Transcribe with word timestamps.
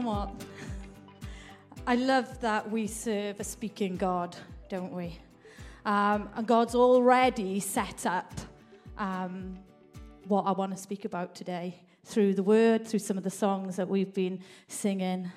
know 0.00 0.08
what? 0.08 0.30
I 1.86 1.96
love 1.96 2.40
that 2.40 2.70
we 2.70 2.86
serve 2.86 3.40
a 3.40 3.44
speaking 3.44 3.96
God, 3.96 4.36
don't 4.68 4.92
we? 4.92 5.18
Um, 5.84 6.28
and 6.36 6.46
God's 6.46 6.74
already 6.74 7.58
set 7.60 8.06
up 8.06 8.32
um, 8.96 9.58
what 10.26 10.42
I 10.42 10.52
want 10.52 10.72
to 10.72 10.76
speak 10.76 11.04
about 11.04 11.34
today 11.34 11.82
through 12.04 12.34
the 12.34 12.42
word, 12.42 12.86
through 12.86 13.00
some 13.00 13.16
of 13.16 13.24
the 13.24 13.30
songs 13.30 13.76
that 13.76 13.88
we've 13.88 14.12
been 14.12 14.40
singing. 14.68 15.30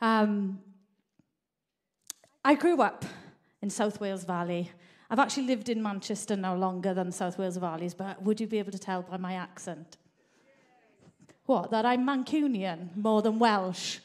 Um, 0.00 0.60
I 2.44 2.54
grew 2.54 2.80
up 2.82 3.04
in 3.60 3.70
South 3.70 4.00
Wales 4.00 4.24
Valley. 4.24 4.70
I've 5.08 5.20
actually 5.20 5.46
lived 5.46 5.68
in 5.68 5.82
Manchester 5.82 6.34
now 6.36 6.56
longer 6.56 6.94
than 6.94 7.12
South 7.12 7.38
Wales 7.38 7.58
Valleys, 7.58 7.94
but 7.94 8.22
would 8.22 8.40
you 8.40 8.46
be 8.46 8.58
able 8.58 8.72
to 8.72 8.78
tell 8.78 9.02
by 9.02 9.18
my 9.18 9.34
accent? 9.34 9.98
What, 11.52 11.70
that 11.72 11.84
I'm 11.84 12.06
Mancunian 12.06 12.96
more 12.96 13.20
than 13.20 13.38
Welsh? 13.38 13.98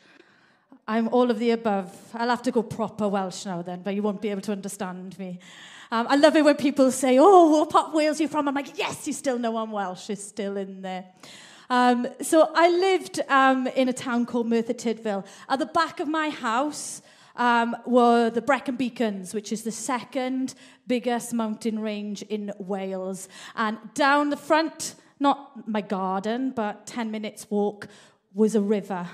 I'm 0.86 1.08
all 1.08 1.32
of 1.32 1.40
the 1.40 1.52
above. 1.52 1.98
I'll 2.14 2.28
have 2.28 2.42
to 2.42 2.52
go 2.52 2.62
proper 2.62 3.08
Welsh 3.08 3.46
now 3.46 3.62
then, 3.62 3.84
but 3.84 3.96
you 3.96 4.04
won't 4.04 4.22
be 4.22 4.28
able 4.32 4.42
to 4.42 4.52
understand 4.52 5.18
me. 5.18 5.40
Um, 5.90 6.08
I 6.10 6.18
love 6.18 6.36
it 6.36 6.44
when 6.44 6.58
people 6.58 6.92
say, 6.92 7.18
Oh, 7.18 7.52
what 7.52 7.70
part 7.70 7.88
of 7.88 7.94
Wales 7.94 8.20
are 8.20 8.24
you 8.24 8.28
from? 8.28 8.50
I'm 8.50 8.54
like, 8.54 8.78
Yes, 8.78 9.08
you 9.08 9.14
still 9.14 9.40
know 9.40 9.56
I'm 9.56 9.72
Welsh. 9.72 10.10
It's 10.10 10.22
still 10.26 10.58
in 10.58 10.82
there. 10.82 11.06
Um, 11.70 12.08
so 12.22 12.52
I 12.54 12.70
lived 12.70 13.22
um, 13.30 13.68
in 13.68 13.88
a 13.88 13.94
town 13.94 14.26
called 14.26 14.48
Merthyr 14.48 14.74
Tydfil. 14.74 15.26
At 15.48 15.60
the 15.60 15.68
back 15.68 16.02
of 16.02 16.10
my 16.10 16.28
house 16.28 17.02
um, 17.38 17.78
were 17.86 18.30
the 18.30 18.42
Brecon 18.42 18.76
Beacons, 18.76 19.34
which 19.34 19.54
is 19.54 19.64
the 19.64 19.72
second 19.72 20.54
biggest 20.86 21.34
mountain 21.34 21.80
range 21.80 22.24
in 22.24 22.52
Wales. 22.58 23.30
And 23.56 23.78
down 23.94 24.32
the 24.32 24.36
front, 24.36 24.96
not 25.20 25.68
my 25.68 25.82
garden, 25.82 26.52
but 26.56 26.86
10 26.86 27.12
minutes 27.12 27.48
walk, 27.50 27.88
was 28.34 28.56
a 28.56 28.62
river. 28.62 29.08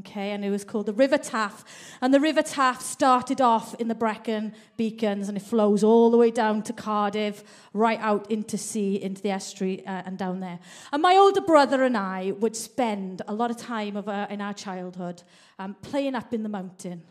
Okay, 0.00 0.32
and 0.32 0.44
it 0.44 0.50
was 0.50 0.62
called 0.62 0.86
the 0.86 0.92
River 0.92 1.16
Taff. 1.16 1.64
And 2.02 2.12
the 2.12 2.20
River 2.20 2.42
Taff 2.42 2.82
started 2.82 3.40
off 3.40 3.74
in 3.76 3.88
the 3.88 3.94
Brecon 3.94 4.52
Beacons 4.76 5.28
and 5.28 5.38
it 5.38 5.42
flows 5.42 5.82
all 5.82 6.10
the 6.10 6.18
way 6.18 6.30
down 6.30 6.62
to 6.64 6.72
Cardiff, 6.74 7.42
right 7.72 7.98
out 8.00 8.30
into 8.30 8.58
sea, 8.58 9.00
into 9.00 9.22
the 9.22 9.30
estuary, 9.30 9.86
uh, 9.86 10.02
and 10.04 10.18
down 10.18 10.40
there. 10.40 10.58
And 10.92 11.00
my 11.00 11.14
older 11.14 11.40
brother 11.40 11.82
and 11.82 11.96
I 11.96 12.32
would 12.32 12.56
spend 12.56 13.22
a 13.26 13.32
lot 13.32 13.50
of 13.50 13.56
time 13.56 13.96
of, 13.96 14.08
uh, 14.08 14.26
in 14.28 14.42
our 14.42 14.52
childhood 14.52 15.22
um, 15.58 15.74
playing 15.80 16.14
up 16.14 16.34
in 16.34 16.42
the 16.42 16.50
mountain. 16.50 17.02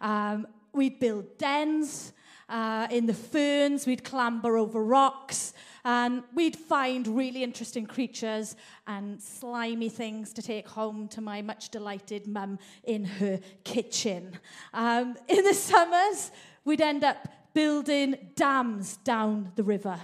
Um, 0.00 0.48
we'd 0.72 0.98
build 0.98 1.38
dens 1.38 2.12
uh, 2.48 2.88
in 2.90 3.06
the 3.06 3.14
ferns, 3.14 3.86
we'd 3.86 4.02
clamber 4.02 4.56
over 4.56 4.82
rocks. 4.82 5.52
And 5.90 6.22
we'd 6.34 6.54
find 6.54 7.08
really 7.08 7.42
interesting 7.42 7.86
creatures 7.86 8.56
and 8.86 9.18
slimy 9.22 9.88
things 9.88 10.34
to 10.34 10.42
take 10.42 10.68
home 10.68 11.08
to 11.08 11.22
my 11.22 11.40
much 11.40 11.70
delighted 11.70 12.26
mum 12.26 12.58
in 12.84 13.06
her 13.06 13.40
kitchen. 13.64 14.38
Um, 14.74 15.16
in 15.28 15.42
the 15.42 15.54
summers, 15.54 16.30
we'd 16.66 16.82
end 16.82 17.04
up 17.04 17.26
building 17.54 18.16
dams 18.36 18.98
down 18.98 19.50
the 19.56 19.62
river, 19.62 19.98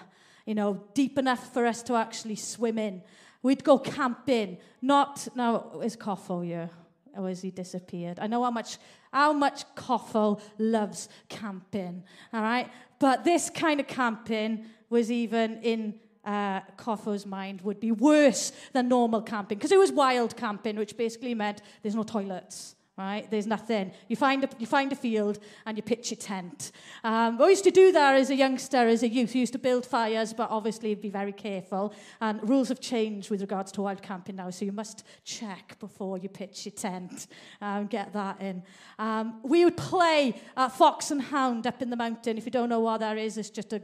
you 0.47 0.55
know, 0.55 0.83
deep 0.95 1.19
enough 1.19 1.53
for 1.53 1.67
us 1.67 1.83
to 1.83 1.97
actually 1.97 2.37
swim 2.37 2.79
in. 2.79 3.03
We'd 3.43 3.63
go 3.63 3.79
camping, 3.79 4.57
not, 4.81 5.29
now, 5.35 5.81
is 5.83 5.97
Coffo 5.97 6.41
here? 6.41 6.71
Or 7.15 7.29
has 7.29 7.43
he 7.43 7.51
disappeared? 7.51 8.19
I 8.21 8.27
know 8.27 8.43
how 8.43 8.51
much 8.51 8.79
how 9.15 9.33
much 9.33 9.63
Coffo 9.77 10.41
loves 10.59 11.09
camping, 11.29 12.03
all 12.33 12.43
right? 12.43 12.69
But 12.99 13.23
this 13.23 13.49
kind 13.49 13.79
of 13.79 13.87
camping 13.87 14.67
was 14.91 15.11
even 15.11 15.59
in 15.63 15.95
uh, 16.25 16.61
Coffo's 16.77 17.27
mind 17.27 17.61
would 17.63 17.81
be 17.81 17.93
worse 17.93 18.53
than 18.73 18.89
normal 18.89 19.23
camping 19.23 19.59
because 19.59 19.73
it 19.73 19.79
was 19.79 19.93
wild 19.93 20.37
camping, 20.37 20.77
which 20.77 20.97
basically 20.97 21.35
meant 21.35 21.63
there's 21.83 21.95
no 21.95 22.03
toilets. 22.03 22.77
Right, 22.97 23.29
there's 23.29 23.49
nothing. 23.49 23.91
You 24.07 24.15
find 24.15 24.45
a, 24.45 24.49
you 24.57 24.67
find 24.67 24.93
a 24.93 24.95
field 24.95 25.41
and 25.67 25.77
you 25.77 25.83
pitch 25.83 26.13
your 26.13 26.17
tent. 26.17 26.71
Um, 27.03 27.43
I 27.43 27.49
used 27.49 27.65
to 27.65 27.73
do 27.73 27.91
that 27.91 28.15
as 28.15 28.31
a 28.31 28.37
youngster, 28.37 28.87
as 28.87 29.03
a 29.03 29.09
youth. 29.09 29.35
We 29.35 29.41
used 29.41 29.53
to 29.55 29.59
build 29.59 29.85
fires, 29.85 30.33
but 30.33 30.49
obviously 30.49 30.95
be 30.95 31.11
very 31.11 31.33
careful. 31.33 31.93
And 32.21 32.49
rules 32.49 32.69
have 32.69 32.79
changed 32.79 33.31
with 33.31 33.41
regards 33.41 33.73
to 33.73 33.83
wild 33.83 34.01
camping 34.01 34.37
now, 34.37 34.49
so 34.51 34.65
you 34.65 34.71
must 34.71 35.05
check 35.25 35.77
before 35.81 36.19
you 36.19 36.29
pitch 36.29 36.67
your 36.67 36.73
tent. 36.73 37.27
Um, 37.61 37.89
get 37.89 38.13
that 38.13 38.41
in. 38.41 38.63
Um, 38.97 39.41
we 39.43 39.65
would 39.65 39.77
play 39.77 40.41
uh, 40.57 40.69
fox 40.69 41.11
and 41.11 41.21
hound 41.21 41.67
up 41.67 41.83
in 41.83 41.91
the 41.91 41.97
mountain. 41.97 42.39
If 42.39 42.45
you 42.45 42.53
don't 42.53 42.69
know 42.69 42.79
what 42.79 43.01
that 43.01 43.19
is, 43.19 43.37
it's 43.39 43.51
just 43.51 43.73
a 43.73 43.83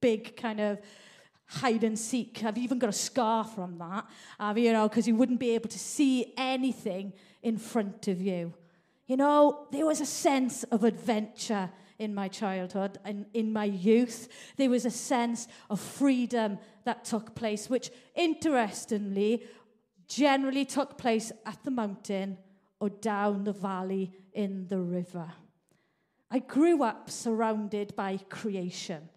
big 0.00 0.36
kind 0.36 0.60
of 0.60 0.78
hide 1.46 1.84
and 1.84 1.98
seek. 1.98 2.42
I've 2.44 2.58
even 2.58 2.78
got 2.78 2.90
a 2.90 2.92
scar 2.92 3.44
from 3.44 3.78
that, 3.78 4.06
you 4.56 4.72
know, 4.72 4.88
because 4.88 5.06
you 5.06 5.14
wouldn't 5.14 5.40
be 5.40 5.50
able 5.50 5.68
to 5.68 5.78
see 5.78 6.32
anything 6.36 7.12
in 7.42 7.58
front 7.58 8.08
of 8.08 8.20
you. 8.20 8.54
You 9.06 9.18
know, 9.18 9.66
there 9.70 9.84
was 9.84 10.00
a 10.00 10.06
sense 10.06 10.64
of 10.64 10.84
adventure 10.84 11.70
in 11.98 12.14
my 12.14 12.28
childhood 12.28 12.98
and 13.04 13.26
in 13.34 13.52
my 13.52 13.64
youth. 13.64 14.28
There 14.56 14.70
was 14.70 14.86
a 14.86 14.90
sense 14.90 15.46
of 15.68 15.78
freedom 15.78 16.58
that 16.84 17.04
took 17.04 17.34
place, 17.34 17.68
which 17.68 17.90
interestingly 18.14 19.44
generally 20.08 20.64
took 20.64 20.96
place 20.98 21.30
at 21.44 21.62
the 21.64 21.70
mountain 21.70 22.38
or 22.80 22.88
down 22.88 23.44
the 23.44 23.52
valley 23.52 24.12
in 24.32 24.66
the 24.68 24.80
river. 24.80 25.32
I 26.30 26.40
grew 26.40 26.82
up 26.82 27.10
surrounded 27.10 27.94
by 27.94 28.16
creation. 28.28 29.08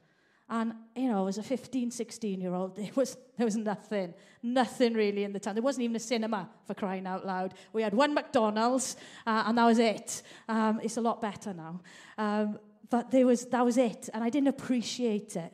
And, 0.49 0.73
you 0.95 1.09
know, 1.09 1.27
as 1.27 1.37
a 1.37 1.43
15, 1.43 1.91
16 1.91 2.39
year 2.39 2.53
old, 2.53 2.75
there 2.77 2.89
was, 2.95 3.17
there 3.37 3.45
was 3.45 3.57
nothing, 3.57 4.13
nothing 4.41 4.93
really 4.93 5.23
in 5.23 5.33
the 5.33 5.39
town. 5.39 5.55
There 5.55 5.63
wasn't 5.63 5.83
even 5.83 5.95
a 5.95 5.99
cinema 5.99 6.49
for 6.65 6.73
crying 6.73 7.05
out 7.05 7.25
loud. 7.25 7.53
We 7.73 7.81
had 7.81 7.93
one 7.93 8.13
McDonald's, 8.13 8.95
uh, 9.25 9.43
and 9.45 9.57
that 9.57 9.65
was 9.65 9.79
it. 9.79 10.21
Um, 10.47 10.79
it's 10.83 10.97
a 10.97 11.01
lot 11.01 11.21
better 11.21 11.53
now. 11.53 11.81
Um, 12.17 12.59
but 12.89 13.11
there 13.11 13.25
was, 13.25 13.45
that 13.47 13.65
was 13.65 13.77
it, 13.77 14.09
and 14.13 14.23
I 14.23 14.29
didn't 14.29 14.47
appreciate 14.47 15.35
it. 15.35 15.53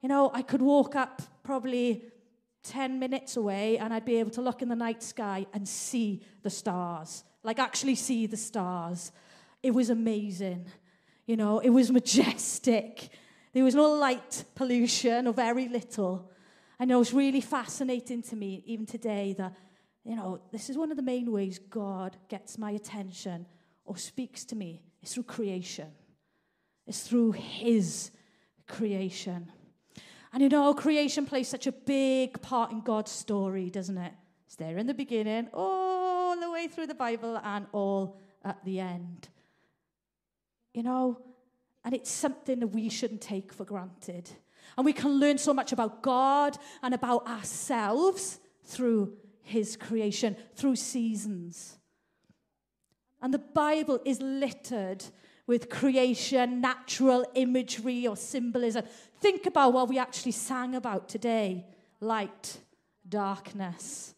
You 0.00 0.08
know, 0.08 0.30
I 0.32 0.42
could 0.42 0.62
walk 0.62 0.94
up 0.94 1.22
probably 1.42 2.04
10 2.62 3.00
minutes 3.00 3.36
away, 3.36 3.78
and 3.78 3.92
I'd 3.92 4.04
be 4.04 4.16
able 4.16 4.30
to 4.32 4.42
look 4.42 4.62
in 4.62 4.68
the 4.68 4.76
night 4.76 5.02
sky 5.02 5.46
and 5.52 5.68
see 5.68 6.22
the 6.42 6.50
stars, 6.50 7.24
like 7.42 7.58
actually 7.58 7.96
see 7.96 8.26
the 8.26 8.36
stars. 8.36 9.10
It 9.62 9.72
was 9.72 9.90
amazing. 9.90 10.66
You 11.26 11.36
know, 11.36 11.58
it 11.58 11.70
was 11.70 11.90
majestic. 11.90 13.08
There 13.52 13.64
was 13.64 13.74
no 13.74 13.92
light 13.94 14.44
pollution 14.54 15.26
or 15.26 15.32
very 15.32 15.68
little. 15.68 16.30
I 16.78 16.84
know 16.84 17.00
it's 17.00 17.12
really 17.12 17.40
fascinating 17.40 18.22
to 18.22 18.36
me, 18.36 18.62
even 18.66 18.86
today, 18.86 19.34
that, 19.38 19.54
you 20.04 20.14
know, 20.14 20.40
this 20.52 20.70
is 20.70 20.76
one 20.76 20.90
of 20.90 20.96
the 20.96 21.02
main 21.02 21.32
ways 21.32 21.58
God 21.58 22.16
gets 22.28 22.58
my 22.58 22.70
attention 22.72 23.46
or 23.84 23.96
speaks 23.96 24.44
to 24.46 24.56
me. 24.56 24.82
It's 25.02 25.14
through 25.14 25.24
creation, 25.24 25.88
it's 26.86 27.06
through 27.06 27.32
His 27.32 28.10
creation. 28.66 29.50
And 30.32 30.42
you 30.42 30.50
know, 30.50 30.74
creation 30.74 31.24
plays 31.24 31.48
such 31.48 31.66
a 31.66 31.72
big 31.72 32.42
part 32.42 32.70
in 32.70 32.82
God's 32.82 33.10
story, 33.10 33.70
doesn't 33.70 33.96
it? 33.96 34.12
It's 34.46 34.56
there 34.56 34.76
in 34.76 34.86
the 34.86 34.94
beginning, 34.94 35.48
all 35.54 36.38
the 36.38 36.50
way 36.50 36.68
through 36.68 36.86
the 36.86 36.94
Bible, 36.94 37.40
and 37.42 37.66
all 37.72 38.18
at 38.44 38.62
the 38.64 38.80
end. 38.80 39.28
You 40.74 40.82
know, 40.82 41.18
and 41.88 41.94
it's 41.94 42.10
something 42.10 42.60
that 42.60 42.66
we 42.66 42.90
shouldn't 42.90 43.22
take 43.22 43.50
for 43.50 43.64
granted. 43.64 44.28
And 44.76 44.84
we 44.84 44.92
can 44.92 45.12
learn 45.12 45.38
so 45.38 45.54
much 45.54 45.72
about 45.72 46.02
God 46.02 46.54
and 46.82 46.92
about 46.92 47.26
ourselves 47.26 48.40
through 48.62 49.14
His 49.40 49.74
creation, 49.74 50.36
through 50.54 50.76
seasons. 50.76 51.78
And 53.22 53.32
the 53.32 53.38
Bible 53.38 54.00
is 54.04 54.20
littered 54.20 55.02
with 55.46 55.70
creation, 55.70 56.60
natural 56.60 57.24
imagery, 57.34 58.06
or 58.06 58.18
symbolism. 58.18 58.84
Think 59.22 59.46
about 59.46 59.72
what 59.72 59.88
we 59.88 59.98
actually 59.98 60.32
sang 60.32 60.74
about 60.74 61.08
today 61.08 61.64
light, 62.00 62.58
darkness, 63.08 64.14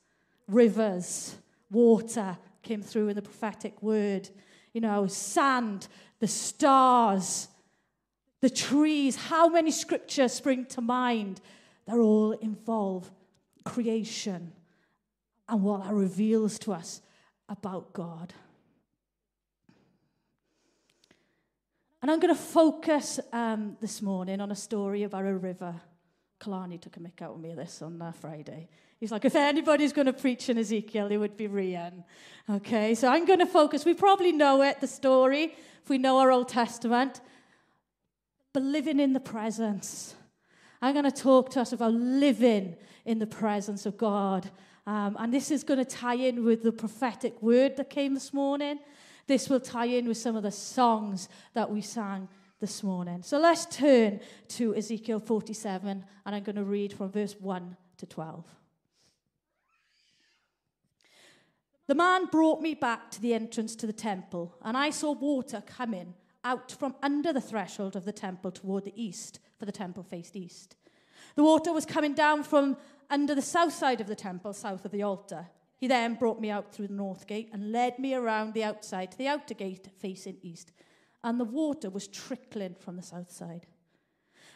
rivers, 0.49 1.37
water 1.71 2.37
came 2.65 2.83
through 2.83 3.11
in 3.11 3.15
the 3.15 3.23
prophetic 3.23 3.81
word, 3.81 4.29
you 4.73 4.81
know, 4.81 5.07
sand, 5.07 5.87
the 6.19 6.27
stars, 6.27 7.47
the 8.41 8.51
trees, 8.51 9.17
how 9.17 9.49
many 9.49 9.71
scriptures 9.71 10.33
spring 10.33 10.65
to 10.67 10.81
mind? 10.81 11.41
They're 11.87 12.01
all 12.01 12.33
involve 12.33 13.11
creation 13.65 14.53
and 15.49 15.63
what 15.63 15.85
that 15.85 15.93
reveals 15.93 16.59
to 16.61 16.73
us 16.73 17.03
about 17.49 17.93
God. 17.93 18.33
And 22.03 22.11
I'm 22.11 22.19
going 22.19 22.35
to 22.35 22.41
focus 22.41 23.21
um, 23.33 23.77
this 23.81 24.01
morning 24.01 24.41
on 24.41 24.51
a 24.51 24.57
story 24.57 25.03
about 25.03 25.27
a 25.27 25.35
river. 25.35 25.75
Kalani 26.41 26.81
took 26.81 26.97
a 26.97 27.01
mick 27.01 27.21
out 27.21 27.35
of 27.35 27.41
me 27.41 27.53
this 27.55 27.83
on 27.83 28.01
uh, 28.01 28.13
Friday. 28.13 28.71
He's 28.99 29.13
like, 29.13 29.27
if 29.27 29.35
anybody's 29.35 29.93
going 29.93 30.07
to 30.07 30.15
preach 30.15 30.49
in 30.49 30.57
Ezekiel, 30.57 31.09
it 31.09 31.19
would 31.19 31.37
be 31.37 31.47
Rhian. 31.47 32.05
Okay, 32.49 32.95
so 32.95 33.09
I'm 33.09 33.27
going 33.27 33.41
to 33.41 33.47
focus. 33.47 33.85
We 33.85 33.93
probably 33.93 34.33
know 34.33 34.63
it, 34.63 34.81
the 34.81 34.87
story, 34.87 35.55
if 35.83 35.91
we 35.91 35.99
know 35.99 36.19
our 36.19 36.31
Old 36.31 36.49
Testament 36.49 37.21
but 38.53 38.63
living 38.63 39.01
in 39.01 39.13
the 39.13 39.21
presence. 39.21 40.15
I'm 40.83 40.95
going 40.95 41.05
to 41.05 41.11
talk 41.11 41.51
to 41.51 41.61
us 41.61 41.73
about 41.73 41.93
living 41.93 42.77
in 43.05 43.19
the 43.19 43.27
presence 43.27 43.87
of 43.87 43.97
God. 43.97 44.51
Um, 44.87 45.17
and 45.19 45.33
this 45.33 45.51
is 45.51 45.63
going 45.63 45.79
to 45.79 45.85
tie 45.85 46.15
in 46.15 46.45
with 46.45 46.63
the 46.63 46.73
prophetic 46.73 47.41
word 47.43 47.77
that 47.77 47.91
came 47.91 48.15
this 48.15 48.33
morning. 48.33 48.79
This 49.27 49.49
will 49.49 49.61
tie 49.61 49.87
in 49.87 50.09
with 50.09 50.17
some 50.17 50.37
of 50.37 50.43
the 50.43 50.51
songs 50.51 51.29
that 51.55 51.71
we 51.71 51.81
sang 51.81 52.29
this 52.61 52.83
morning. 52.83 53.23
So 53.23 53.39
let's 53.39 53.67
turn 53.67 54.21
to 54.49 54.75
Ezekiel 54.75 55.21
47, 55.21 56.05
and 56.27 56.35
I'm 56.35 56.43
going 56.43 56.57
to 56.57 56.65
read 56.65 56.93
from 56.93 57.11
verse 57.11 57.37
1 57.39 57.77
to 57.99 58.07
12. 58.07 58.45
The 61.87 61.95
man 61.95 62.27
brought 62.27 62.61
me 62.61 62.75
back 62.75 63.11
to 63.13 63.21
the 63.21 63.35
entrance 63.35 63.75
to 63.77 63.87
the 63.87 63.93
temple, 63.93 64.55
and 64.63 64.77
I 64.77 64.91
saw 64.91 65.13
water 65.13 65.63
coming 65.67 66.15
out 66.45 66.73
from 66.73 66.95
under 67.03 67.33
the 67.33 67.41
threshold 67.41 67.97
of 67.97 68.05
the 68.05 68.13
temple 68.13 68.51
toward 68.51 68.85
the 68.85 69.03
east, 69.03 69.41
for 69.59 69.67
the 69.67 69.73
temple 69.73 70.03
faced 70.03 70.37
east. 70.37 70.77
The 71.37 71.45
water 71.45 71.73
was 71.73 71.87
coming 71.87 72.15
down 72.15 72.43
from 72.43 72.77
under 73.11 73.35
the 73.35 73.43
south 73.43 73.73
side 73.73 74.01
of 74.01 74.07
the 74.07 74.15
temple, 74.15 74.53
south 74.53 74.85
of 74.85 74.91
the 74.91 75.03
altar. 75.03 75.49
He 75.77 75.87
then 75.87 76.15
brought 76.15 76.41
me 76.41 76.51
out 76.51 76.73
through 76.73 76.89
the 76.89 76.95
north 76.95 77.27
gate 77.27 77.51
and 77.53 77.73
led 77.73 77.99
me 77.99 78.15
around 78.15 78.55
the 78.55 78.65
outside 78.65 79.11
to 79.13 79.19
the 79.19 79.29
outer 79.29 79.55
gate 79.55 79.89
facing 79.99 80.39
east, 80.43 80.73
and 81.23 81.39
the 81.39 81.45
water 81.45 81.91
was 81.91 82.09
trickling 82.09 82.75
from 82.79 82.97
the 82.97 83.03
south 83.03 83.31
side. 83.31 83.67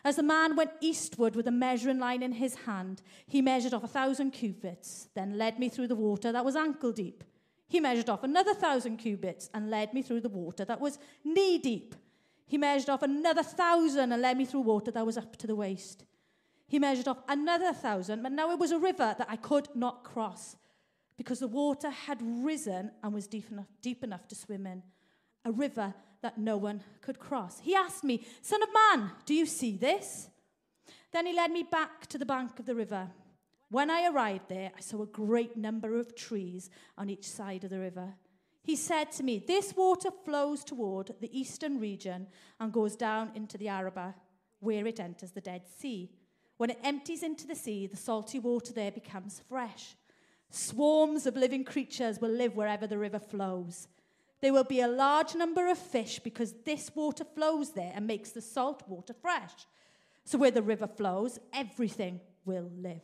As 0.05 0.17
the 0.17 0.23
man 0.23 0.55
went 0.55 0.73
eastward 0.81 1.35
with 1.35 1.47
a 1.47 1.51
measuring 1.51 1.99
line 1.99 2.23
in 2.23 2.33
his 2.33 2.55
hand, 2.67 3.01
he 3.27 3.41
measured 3.41 3.73
off 3.73 3.85
a 3.85 3.89
thousand 3.89 4.33
cubits, 4.33 5.09
then 5.15 5.39
led 5.39 5.59
me 5.59 5.71
through 5.71 5.89
the 5.89 5.95
water 5.95 6.31
that 6.31 6.45
was 6.45 6.57
ankle 6.57 6.93
deep 6.93 7.25
He 7.69 7.81
measured 7.81 8.11
off 8.11 8.23
another 8.23 8.55
thousand 8.55 8.99
cubits 8.99 9.51
and 9.55 9.71
led 9.71 9.95
me 9.95 10.03
through 10.03 10.21
the 10.21 10.29
water 10.29 10.65
that 10.65 10.81
was 10.81 10.99
knee 11.25 11.59
deep. 11.59 11.95
He 12.47 12.59
measured 12.59 12.91
off 12.91 13.03
another 13.03 13.43
thousand 13.43 14.13
and 14.13 14.23
led 14.23 14.37
me 14.37 14.45
through 14.45 14.61
water 14.61 14.91
that 14.91 15.07
was 15.07 15.17
up 15.17 15.37
to 15.37 15.47
the 15.47 15.57
waist. 15.57 16.05
He 16.67 16.79
measured 16.79 17.09
off 17.09 17.19
another 17.29 17.73
thousand, 17.73 18.23
but 18.23 18.33
now 18.33 18.51
it 18.51 18.59
was 18.59 18.71
a 18.71 18.79
river 18.79 19.15
that 19.19 19.27
I 19.29 19.37
could 19.37 19.69
not 19.75 20.05
cross 20.05 20.57
because 21.17 21.39
the 21.39 21.49
water 21.49 21.91
had 21.91 22.19
risen 22.21 22.91
and 23.03 23.15
was 23.15 23.27
deep 23.27 23.51
enough, 23.51 23.69
deep 23.81 24.03
enough 24.03 24.27
to 24.29 24.35
swim 24.35 24.67
in. 24.67 24.83
A 25.45 25.53
river 25.53 25.95
that 26.23 26.39
no 26.39 26.57
one 26.57 26.83
could 27.03 27.19
cross. 27.19 27.61
He 27.61 27.75
asked 27.75 28.03
me, 28.03 28.27
Son 28.41 28.63
of 28.63 28.69
man, 28.73 29.11
do 29.27 29.35
you 29.35 29.47
see 29.47 29.77
this? 29.77 30.29
Then 31.13 31.27
he 31.27 31.35
led 31.35 31.51
me 31.51 31.63
back 31.63 32.07
to 32.09 32.19
the 32.19 32.27
bank 32.27 32.59
of 32.59 32.67
the 32.67 32.75
river. 32.75 33.09
When 33.75 33.91
I 33.91 34.07
arrived 34.09 34.51
there, 34.51 34.71
I 34.79 34.81
saw 34.81 35.03
a 35.03 35.07
great 35.07 35.57
number 35.57 35.99
of 35.99 36.15
trees 36.15 36.71
on 36.97 37.11
each 37.11 37.29
side 37.29 37.65
of 37.65 37.71
the 37.71 37.81
river. 37.81 38.15
He 38.63 38.77
said 38.77 39.11
to 39.11 39.25
me, 39.25 39.41
This 39.41 39.75
water 39.77 40.11
flows 40.25 40.63
toward 40.63 41.13
the 41.21 41.37
eastern 41.37 41.81
region 41.81 42.29
and 42.61 42.73
goes 42.73 42.95
down 42.95 43.33
into 43.35 43.59
the 43.59 43.67
Arabah, 43.67 44.15
where 44.61 44.87
it 44.87 45.01
enters 45.01 45.33
the 45.33 45.41
Dead 45.41 45.63
Sea. 45.67 46.13
When 46.57 46.71
it 46.71 46.79
empties 46.85 47.25
into 47.25 47.49
the 47.49 47.57
sea, 47.57 47.89
the 47.89 47.97
salty 47.97 48.39
water 48.39 48.73
there 48.73 48.93
becomes 48.93 49.43
fresh. 49.49 49.97
Swarms 50.51 51.27
of 51.27 51.35
living 51.35 51.65
creatures 51.65 52.21
will 52.21 52.31
live 52.31 52.55
wherever 52.55 52.87
the 52.87 52.99
river 52.99 53.19
flows. 53.19 53.89
There 54.41 54.53
will 54.53 54.63
be 54.63 54.83
a 54.83 54.87
large 54.87 55.35
number 55.35 55.67
of 55.67 55.79
fish 55.79 56.21
because 56.21 56.55
this 56.65 56.93
water 56.95 57.25
flows 57.25 57.73
there 57.73 57.91
and 57.93 58.07
makes 58.07 58.31
the 58.31 58.41
salt 58.41 58.85
water 58.87 59.15
fresh. 59.21 59.67
So, 60.25 60.39
where 60.39 60.53
the 60.53 60.63
river 60.63 60.87
flows, 60.87 61.41
everything 61.53 62.21
will 62.45 62.71
live. 62.77 63.03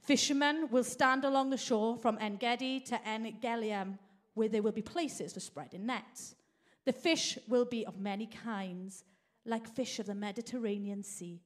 Fishermen 0.00 0.68
will 0.70 0.84
stand 0.84 1.24
along 1.24 1.50
the 1.50 1.56
shore 1.56 1.96
from 1.96 2.18
En 2.20 2.36
Gedi 2.36 2.80
to 2.80 3.06
En 3.06 3.98
where 4.34 4.48
there 4.48 4.62
will 4.62 4.72
be 4.72 4.82
places 4.82 5.32
for 5.32 5.40
spreading 5.40 5.86
nets. 5.86 6.34
The 6.84 6.92
fish 6.92 7.38
will 7.46 7.64
be 7.64 7.84
of 7.84 8.00
many 8.00 8.26
kinds, 8.26 9.04
like 9.44 9.68
fish 9.68 9.98
of 9.98 10.06
the 10.06 10.14
Mediterranean 10.14 11.02
Sea. 11.02 11.40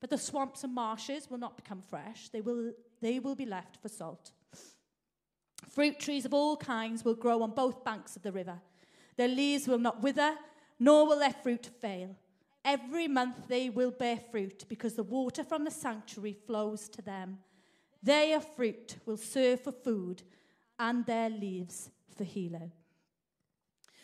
But 0.00 0.10
the 0.10 0.18
swamps 0.18 0.64
and 0.64 0.74
marshes 0.74 1.30
will 1.30 1.38
not 1.38 1.56
become 1.56 1.82
fresh, 1.82 2.30
they 2.30 2.40
will, 2.40 2.72
they 3.02 3.18
will 3.18 3.34
be 3.34 3.44
left 3.44 3.76
for 3.82 3.88
salt. 3.88 4.32
Fruit 5.68 6.00
trees 6.00 6.24
of 6.24 6.32
all 6.32 6.56
kinds 6.56 7.04
will 7.04 7.14
grow 7.14 7.42
on 7.42 7.50
both 7.50 7.84
banks 7.84 8.16
of 8.16 8.22
the 8.22 8.32
river. 8.32 8.58
Their 9.16 9.28
leaves 9.28 9.68
will 9.68 9.78
not 9.78 10.02
wither, 10.02 10.34
nor 10.78 11.06
will 11.06 11.18
their 11.18 11.34
fruit 11.42 11.68
fail. 11.80 12.16
Every 12.64 13.08
month 13.08 13.48
they 13.48 13.68
will 13.68 13.90
bear 13.90 14.18
fruit 14.30 14.64
because 14.68 14.94
the 14.94 15.02
water 15.02 15.44
from 15.44 15.64
the 15.64 15.70
sanctuary 15.70 16.36
flows 16.46 16.88
to 16.90 17.02
them. 17.02 17.38
Their 18.02 18.40
fruit 18.40 18.96
will 19.06 19.16
serve 19.16 19.62
for 19.62 19.72
food 19.72 20.22
and 20.78 21.04
their 21.04 21.28
leaves 21.28 21.90
for 22.16 22.24
healing. 22.24 22.72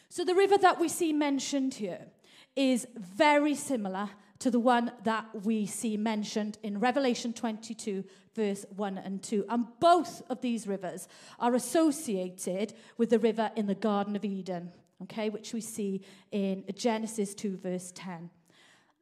So, 0.09 0.25
the 0.25 0.35
river 0.35 0.59
that 0.59 0.79
we 0.79 0.89
see 0.89 1.13
mentioned 1.13 1.75
here 1.75 2.07
is 2.55 2.87
very 2.97 3.55
similar 3.55 4.11
to 4.39 4.51
the 4.51 4.61
one 4.61 4.93
that 5.05 5.27
we 5.45 5.67
see 5.67 5.97
mentioned 5.97 6.59
in 6.63 6.79
Revelation 6.79 7.33
22, 7.33 8.05
verse 8.35 8.67
1 8.77 8.99
and 8.99 9.23
2. 9.23 9.47
And 9.49 9.67
both 9.81 10.23
of 10.31 10.41
these 10.41 10.67
rivers 10.67 11.09
are 11.39 11.55
associated 11.55 12.75
with 12.99 13.11
the 13.11 13.19
river 13.19 13.51
in 13.57 13.67
the 13.67 13.75
Garden 13.75 14.15
of 14.17 14.25
Eden, 14.25 14.73
okay, 15.03 15.31
which 15.31 15.55
we 15.55 15.61
see 15.61 16.03
in 16.33 16.65
Genesis 16.75 17.35
2, 17.35 17.57
verse 17.57 17.93
10. 17.95 18.31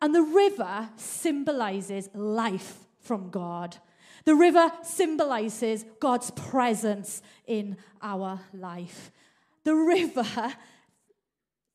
And 0.00 0.14
the 0.14 0.22
river 0.22 0.90
symbolizes 0.96 2.08
life 2.14 2.78
from 3.00 3.30
God. 3.30 3.76
The 4.24 4.34
river 4.34 4.72
symbolizes 4.82 5.84
God's 6.00 6.30
presence 6.30 7.22
in 7.46 7.76
our 8.00 8.40
life. 8.52 9.10
The 9.64 9.74
river 9.74 10.54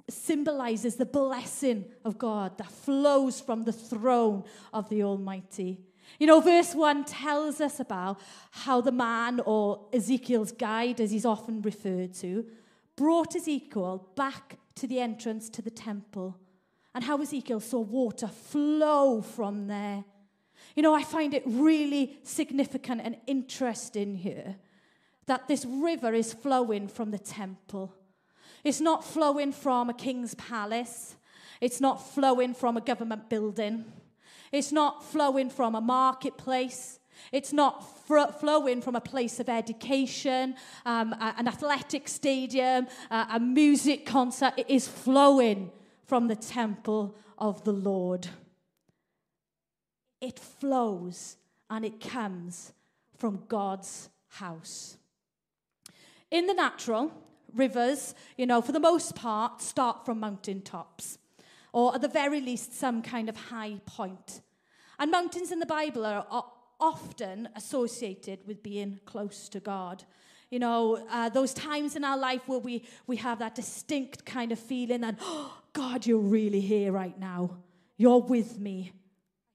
symbolizes 0.10 0.96
the 0.96 1.06
blessing 1.06 1.86
of 2.04 2.18
God 2.18 2.58
that 2.58 2.72
flows 2.72 3.40
from 3.40 3.64
the 3.64 3.72
throne 3.72 4.44
of 4.74 4.90
the 4.90 5.04
Almighty. 5.04 5.80
You 6.20 6.26
know, 6.26 6.40
verse 6.40 6.74
1 6.74 7.06
tells 7.06 7.62
us 7.62 7.80
about 7.80 8.20
how 8.50 8.82
the 8.82 8.92
man, 8.92 9.40
or 9.46 9.88
Ezekiel's 9.94 10.52
guide, 10.52 11.00
as 11.00 11.12
he's 11.12 11.26
often 11.26 11.62
referred 11.62 12.16
to, 12.16 12.46
brought 12.96 13.36
Ezekiel 13.36 14.10
back 14.16 14.58
to 14.76 14.88
the 14.88 15.00
entrance 15.00 15.50
to 15.50 15.62
the 15.62 15.70
temple, 15.70 16.36
and 16.96 17.04
how 17.04 17.22
Ezekiel 17.22 17.60
saw 17.60 17.80
water 17.80 18.28
flow 18.28 19.22
from 19.22 19.68
there. 19.68 20.04
You 20.80 20.84
know, 20.84 20.96
I 20.96 21.04
find 21.04 21.34
it 21.34 21.44
really 21.46 22.18
significant 22.24 23.02
and 23.04 23.18
interesting 23.28 24.16
here 24.16 24.56
that 25.26 25.46
this 25.46 25.66
river 25.66 26.14
is 26.14 26.32
flowing 26.32 26.88
from 26.88 27.12
the 27.12 27.20
temple. 27.20 27.94
It's 28.64 28.80
not 28.80 29.04
flowing 29.04 29.52
from 29.52 29.90
a 29.90 29.94
king's 29.94 30.36
palace. 30.36 31.18
It's 31.60 31.82
not 31.82 31.96
flowing 32.14 32.54
from 32.54 32.78
a 32.78 32.80
government 32.80 33.30
building. 33.30 33.92
It's 34.54 34.72
not 34.72 35.04
flowing 35.04 35.50
from 35.50 35.76
a 35.76 35.82
marketplace. 35.82 37.02
It's 37.34 37.52
not 37.52 37.84
fr- 38.08 38.32
flowing 38.40 38.82
from 38.82 38.96
a 38.96 39.02
place 39.02 39.42
of 39.42 39.50
education, 39.50 40.56
um, 40.86 41.12
a- 41.12 41.36
an 41.38 41.50
athletic 41.50 42.08
stadium, 42.08 42.88
a-, 43.12 43.28
a 43.34 43.40
music 43.42 44.06
concert. 44.06 44.54
It 44.56 44.70
is 44.70 44.88
flowing 44.88 45.72
from 46.06 46.30
the 46.30 46.38
temple 46.38 47.18
of 47.38 47.66
the 47.66 47.74
Lord. 47.74 48.30
It 50.22 50.40
flows 50.40 51.38
and 51.70 51.86
it 51.86 52.00
comes 52.00 52.74
from 53.18 53.44
God's 53.48 54.10
house. 54.28 54.98
In 56.32 56.48
the 56.48 56.54
natural, 56.54 57.12
rivers, 57.54 58.14
you 58.38 58.46
know, 58.46 58.62
for 58.62 58.72
the 58.72 58.80
most 58.80 59.16
part, 59.16 59.62
start 59.62 60.06
from 60.06 60.20
mountain 60.20 60.62
tops, 60.62 61.18
or 61.74 61.96
at 61.96 62.02
the 62.02 62.08
very 62.08 62.42
least, 62.42 62.74
some 62.74 63.02
kind 63.02 63.30
of 63.30 63.36
high 63.36 63.80
point. 63.86 64.42
And 64.98 65.12
mountains 65.12 65.52
in 65.52 65.60
the 65.60 65.66
Bible 65.66 66.06
are, 66.06 66.46
often 66.82 67.50
associated 67.58 68.40
with 68.48 68.64
being 68.64 69.02
close 69.06 69.50
to 69.50 69.60
God. 69.60 70.06
You 70.50 70.60
know, 70.60 71.06
uh, 71.12 71.28
those 71.28 71.54
times 71.54 71.98
in 71.98 72.06
our 72.06 72.18
life 72.18 72.48
where 72.48 72.60
we, 72.60 72.86
we 73.06 73.18
have 73.18 73.40
that 73.40 73.54
distinct 73.54 74.26
kind 74.26 74.54
of 74.54 74.60
feeling 74.60 75.02
that, 75.02 75.18
oh, 75.22 75.58
God, 75.74 76.08
you're 76.08 76.20
really 76.20 76.62
here 76.62 76.94
right 76.94 77.20
now. 77.20 77.58
You're 77.98 78.22
with 78.22 78.60
me. 78.60 78.94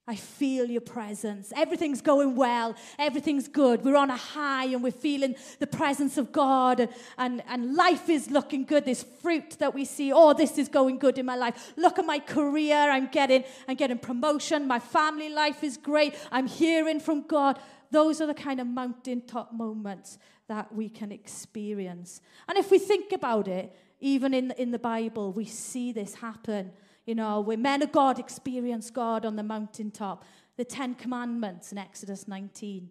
I 0.06 0.16
feel 0.16 0.66
your 0.66 0.82
presence. 0.82 1.50
Everything's 1.56 2.02
going 2.02 2.36
well. 2.36 2.76
Everything's 2.98 3.48
good. 3.48 3.82
We're 3.82 3.96
on 3.96 4.10
a 4.10 4.16
high 4.16 4.66
and 4.66 4.82
we're 4.82 4.92
feeling 4.92 5.34
the 5.60 5.66
presence 5.66 6.18
of 6.18 6.30
God, 6.30 6.80
and, 6.80 6.90
and, 7.16 7.42
and 7.48 7.74
life 7.74 8.10
is 8.10 8.30
looking 8.30 8.64
good. 8.64 8.84
This 8.84 9.02
fruit 9.02 9.58
that 9.60 9.72
we 9.72 9.86
see, 9.86 10.12
oh, 10.12 10.34
this 10.34 10.58
is 10.58 10.68
going 10.68 10.98
good 10.98 11.16
in 11.16 11.24
my 11.24 11.36
life. 11.36 11.72
Look 11.76 11.98
at 11.98 12.04
my 12.04 12.18
career. 12.18 12.76
I'm 12.76 13.06
getting, 13.06 13.44
I'm 13.66 13.76
getting 13.76 13.96
promotion. 13.96 14.68
My 14.68 14.78
family 14.78 15.30
life 15.30 15.64
is 15.64 15.78
great. 15.78 16.14
I'm 16.30 16.46
hearing 16.46 17.00
from 17.00 17.22
God. 17.22 17.58
Those 17.90 18.20
are 18.20 18.26
the 18.26 18.34
kind 18.34 18.60
of 18.60 18.66
mountaintop 18.66 19.54
moments 19.54 20.18
that 20.48 20.74
we 20.74 20.90
can 20.90 21.12
experience. 21.12 22.20
And 22.46 22.58
if 22.58 22.70
we 22.70 22.78
think 22.78 23.12
about 23.12 23.48
it, 23.48 23.74
even 24.00 24.34
in, 24.34 24.50
in 24.58 24.70
the 24.70 24.78
Bible, 24.78 25.32
we 25.32 25.46
see 25.46 25.92
this 25.92 26.16
happen. 26.16 26.72
You 27.06 27.14
know, 27.14 27.40
where 27.40 27.56
men 27.56 27.82
of 27.82 27.92
God 27.92 28.18
experience 28.18 28.90
God 28.90 29.24
on 29.24 29.36
the 29.36 29.42
mountaintop, 29.42 30.24
the 30.56 30.64
Ten 30.64 30.94
Commandments 30.94 31.72
in 31.72 31.78
Exodus 31.78 32.26
19. 32.26 32.88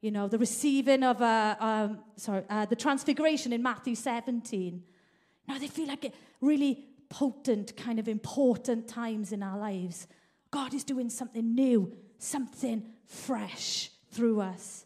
You 0.00 0.10
know, 0.10 0.28
the 0.28 0.38
receiving 0.38 1.02
of 1.02 1.20
a, 1.20 1.56
um, 1.60 1.98
sorry, 2.16 2.42
uh, 2.50 2.66
the 2.66 2.76
transfiguration 2.76 3.52
in 3.52 3.62
Matthew 3.62 3.94
17. 3.94 4.82
Now 5.48 5.58
they 5.58 5.68
feel 5.68 5.88
like 5.88 6.12
really 6.40 6.84
potent, 7.08 7.76
kind 7.76 7.98
of 7.98 8.08
important 8.08 8.88
times 8.88 9.32
in 9.32 9.42
our 9.42 9.58
lives. 9.58 10.06
God 10.50 10.74
is 10.74 10.84
doing 10.84 11.08
something 11.08 11.54
new, 11.54 11.96
something 12.18 12.86
fresh 13.06 13.90
through 14.10 14.40
us. 14.40 14.84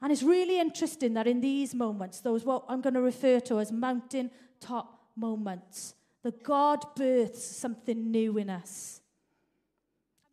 And 0.00 0.12
it's 0.12 0.22
really 0.22 0.60
interesting 0.60 1.14
that 1.14 1.26
in 1.26 1.40
these 1.40 1.74
moments, 1.74 2.20
those 2.20 2.44
what 2.44 2.64
I'm 2.68 2.80
going 2.80 2.94
to 2.94 3.00
refer 3.00 3.40
to 3.40 3.58
as 3.60 3.72
mountain 3.72 4.30
top 4.60 5.06
moments, 5.16 5.94
that 6.24 6.42
God 6.42 6.84
births 6.96 7.44
something 7.44 8.10
new 8.10 8.38
in 8.38 8.50
us. 8.50 9.00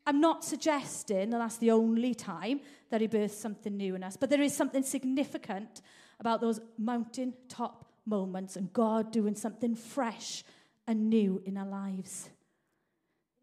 I'm 0.07 0.19
not 0.19 0.43
suggesting 0.43 1.29
that 1.29 1.37
that's 1.37 1.57
the 1.57 1.71
only 1.71 2.15
time 2.15 2.61
that 2.89 3.01
He 3.01 3.07
births 3.07 3.37
something 3.37 3.77
new 3.77 3.93
in 3.95 4.03
us, 4.03 4.17
but 4.17 4.29
there 4.31 4.41
is 4.41 4.55
something 4.55 4.81
significant 4.81 5.81
about 6.19 6.41
those 6.41 6.59
mountain 6.77 7.33
top 7.47 7.85
moments 8.05 8.55
and 8.55 8.73
God 8.73 9.11
doing 9.11 9.35
something 9.35 9.75
fresh 9.75 10.43
and 10.87 11.09
new 11.09 11.41
in 11.45 11.57
our 11.57 11.67
lives. 11.67 12.29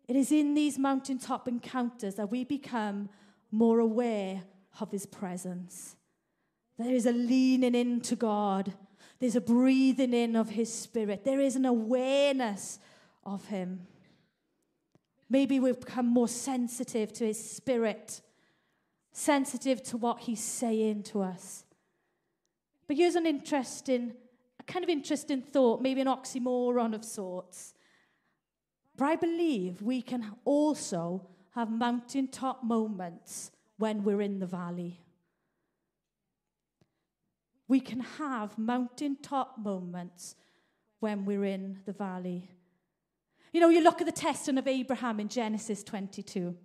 It 0.09 0.17
is 0.17 0.33
in 0.33 0.55
these 0.55 0.78
mountaintop 0.78 1.49
encounters 1.49 2.14
that 2.17 2.31
we 2.31 2.45
become 2.45 3.11
more 3.50 3.78
aware 3.78 4.43
of 4.81 4.90
His 4.90 5.07
presence. 5.07 5.97
There 6.78 6.95
is 6.95 7.07
a 7.07 7.12
leaning 7.12 7.75
into 7.75 8.17
God, 8.17 8.73
there's 9.19 9.37
a 9.37 9.41
breathing 9.41 10.15
in 10.15 10.37
of 10.37 10.51
His 10.51 10.73
Spirit, 10.73 11.25
there 11.25 11.41
is 11.41 11.57
an 11.57 11.65
awareness 11.65 12.79
of 13.25 13.47
Him. 13.47 13.87
Maybe 15.31 15.61
we've 15.61 15.79
become 15.79 16.07
more 16.07 16.29
sensitive 16.29 17.13
to 17.15 17.27
His 17.27 17.51
Spirit, 17.51 18.23
sensitive 19.13 19.83
to 19.85 19.97
what 19.97 20.21
He's 20.21 20.43
saying 20.43 21.03
to 21.05 21.23
us. 21.23 21.65
But 22.87 22.97
here's 22.97 23.17
an 23.17 23.27
interesting, 23.27 24.15
a 24.59 24.63
kind 24.63 24.83
of 24.83 24.89
interesting 24.89 25.43
thought, 25.43 25.83
maybe 25.83 26.01
an 26.01 26.07
oxymoron 26.07 26.95
of 26.95 27.05
sorts. 27.05 27.75
But 28.97 29.05
I 29.05 29.17
believe 29.17 29.83
we 29.83 30.01
can 30.01 30.33
also 30.45 31.27
have 31.55 31.71
mountaintop 31.71 32.65
moments 32.65 33.51
when 33.77 34.03
we're 34.03 34.23
in 34.23 34.39
the 34.39 34.47
valley. 34.47 35.01
We 37.69 37.81
can 37.81 38.01
have 38.01 38.59
mountaintop 38.59 39.59
moments 39.59 40.35
when 41.01 41.25
we're 41.25 41.45
in 41.45 41.81
the 41.85 41.93
valley. 41.93 42.51
You 43.53 43.61
know, 43.61 43.69
you 43.69 43.83
look 43.83 44.01
at 44.01 44.07
the 44.07 44.13
testing 44.13 44.59
of 44.59 44.67
Abraham 44.67 45.21
in 45.21 45.29
Genesis 45.29 45.85
22, 45.85 46.57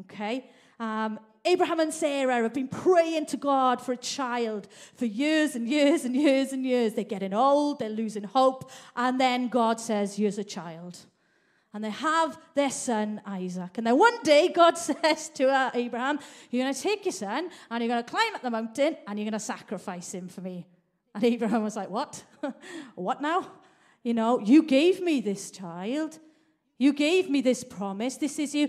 okay? 0.00 0.50
Um, 0.78 1.18
Abraham 1.44 1.80
and 1.80 1.94
Sarah 1.94 2.42
have 2.42 2.52
been 2.52 2.68
praying 2.68 3.26
to 3.26 3.36
God 3.36 3.80
for 3.80 3.92
a 3.92 3.96
child 3.96 4.68
for 4.94 5.06
years 5.06 5.54
and 5.54 5.68
years 5.68 6.04
and 6.04 6.14
years 6.14 6.52
and 6.52 6.64
years. 6.64 6.94
They're 6.94 7.04
getting 7.04 7.32
old, 7.32 7.78
they're 7.78 7.88
losing 7.88 8.24
hope, 8.24 8.70
and 8.94 9.20
then 9.20 9.48
God 9.48 9.80
says, 9.80 10.16
Here's 10.16 10.38
a 10.38 10.44
child 10.44 10.98
and 11.74 11.84
they 11.84 11.90
have 11.90 12.38
their 12.54 12.70
son 12.70 13.20
Isaac. 13.26 13.78
And 13.78 13.86
then 13.86 13.98
one 13.98 14.22
day, 14.22 14.48
God 14.48 14.78
says 14.78 15.28
to 15.30 15.48
uh, 15.48 15.70
Abraham, 15.74 16.18
You're 16.50 16.64
going 16.64 16.74
to 16.74 16.80
take 16.80 17.04
your 17.04 17.12
son 17.12 17.50
and 17.70 17.82
you're 17.82 17.92
going 17.92 18.02
to 18.02 18.10
climb 18.10 18.34
up 18.34 18.42
the 18.42 18.50
mountain 18.50 18.96
and 19.06 19.18
you're 19.18 19.24
going 19.24 19.32
to 19.32 19.40
sacrifice 19.40 20.12
him 20.12 20.28
for 20.28 20.40
me. 20.40 20.66
And 21.14 21.24
Abraham 21.24 21.62
was 21.62 21.76
like, 21.76 21.90
What? 21.90 22.22
what 22.94 23.20
now? 23.20 23.46
You 24.02 24.14
know, 24.14 24.38
you 24.40 24.62
gave 24.62 25.02
me 25.02 25.20
this 25.20 25.50
child. 25.50 26.18
You 26.78 26.92
gave 26.92 27.28
me 27.28 27.40
this 27.40 27.64
promise. 27.64 28.16
This 28.16 28.38
is 28.38 28.54
you. 28.54 28.68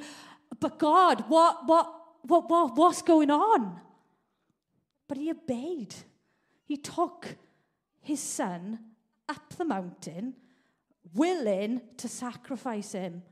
But 0.59 0.79
God, 0.79 1.25
what, 1.27 1.67
what, 1.67 1.93
what, 2.23 2.49
what, 2.49 2.75
what's 2.75 3.01
going 3.01 3.31
on? 3.31 3.79
But 5.07 5.17
he 5.17 5.31
obeyed. 5.31 5.93
He 6.65 6.77
took 6.77 7.37
his 8.01 8.19
son 8.19 8.79
up 9.27 9.53
the 9.57 9.65
mountain 9.65 10.35
willing 11.13 11.81
to 11.97 12.07
sacrifice 12.07 12.91
him. 12.93 13.23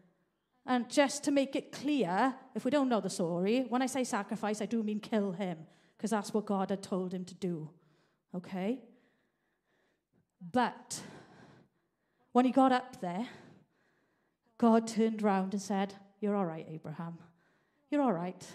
And 0.66 0.90
just 0.90 1.24
to 1.24 1.32
make 1.32 1.56
it 1.56 1.72
clear, 1.72 2.36
if 2.54 2.66
we 2.66 2.72
don't 2.72 2.90
know 2.90 3.00
the 3.00 3.10
story, 3.10 3.66
when 3.70 3.82
I 3.82 3.86
say 3.86 4.04
sacrifice, 4.04 4.62
I 4.62 4.66
do 4.66 4.84
mean 4.84 5.00
kill 5.00 5.32
him, 5.32 5.60
because 5.98 6.12
that's 6.12 6.34
what 6.34 6.46
God 6.46 6.70
had 6.70 6.84
told 6.84 7.14
him 7.14 7.24
to 7.26 7.34
do. 7.36 7.70
Okay? 8.36 8.80
But 10.52 11.02
when 12.34 12.46
he 12.46 12.52
got 12.52 12.72
up 12.72 13.00
there, 13.02 13.28
God 14.58 14.88
turned 14.88 15.24
around 15.24 15.54
and 15.54 15.62
said, 15.62 15.96
You're 16.20 16.36
all 16.36 16.46
right, 16.46 16.68
Abraham. 16.70 17.18
You're 17.90 18.02
all 18.02 18.14
right. 18.14 18.46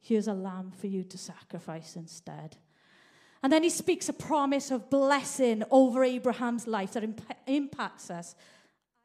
Here's 0.00 0.28
a 0.28 0.34
lamb 0.34 0.72
for 0.76 0.88
you 0.88 1.02
to 1.04 1.16
sacrifice 1.16 1.96
instead. 1.96 2.56
And 3.44 3.52
then 3.52 3.62
he 3.62 3.68
speaks 3.68 4.08
a 4.08 4.14
promise 4.14 4.70
of 4.70 4.88
blessing 4.88 5.64
over 5.70 6.02
Abraham's 6.02 6.66
life 6.66 6.94
that 6.94 7.04
imp- 7.04 7.20
impacts 7.46 8.08
us, 8.08 8.34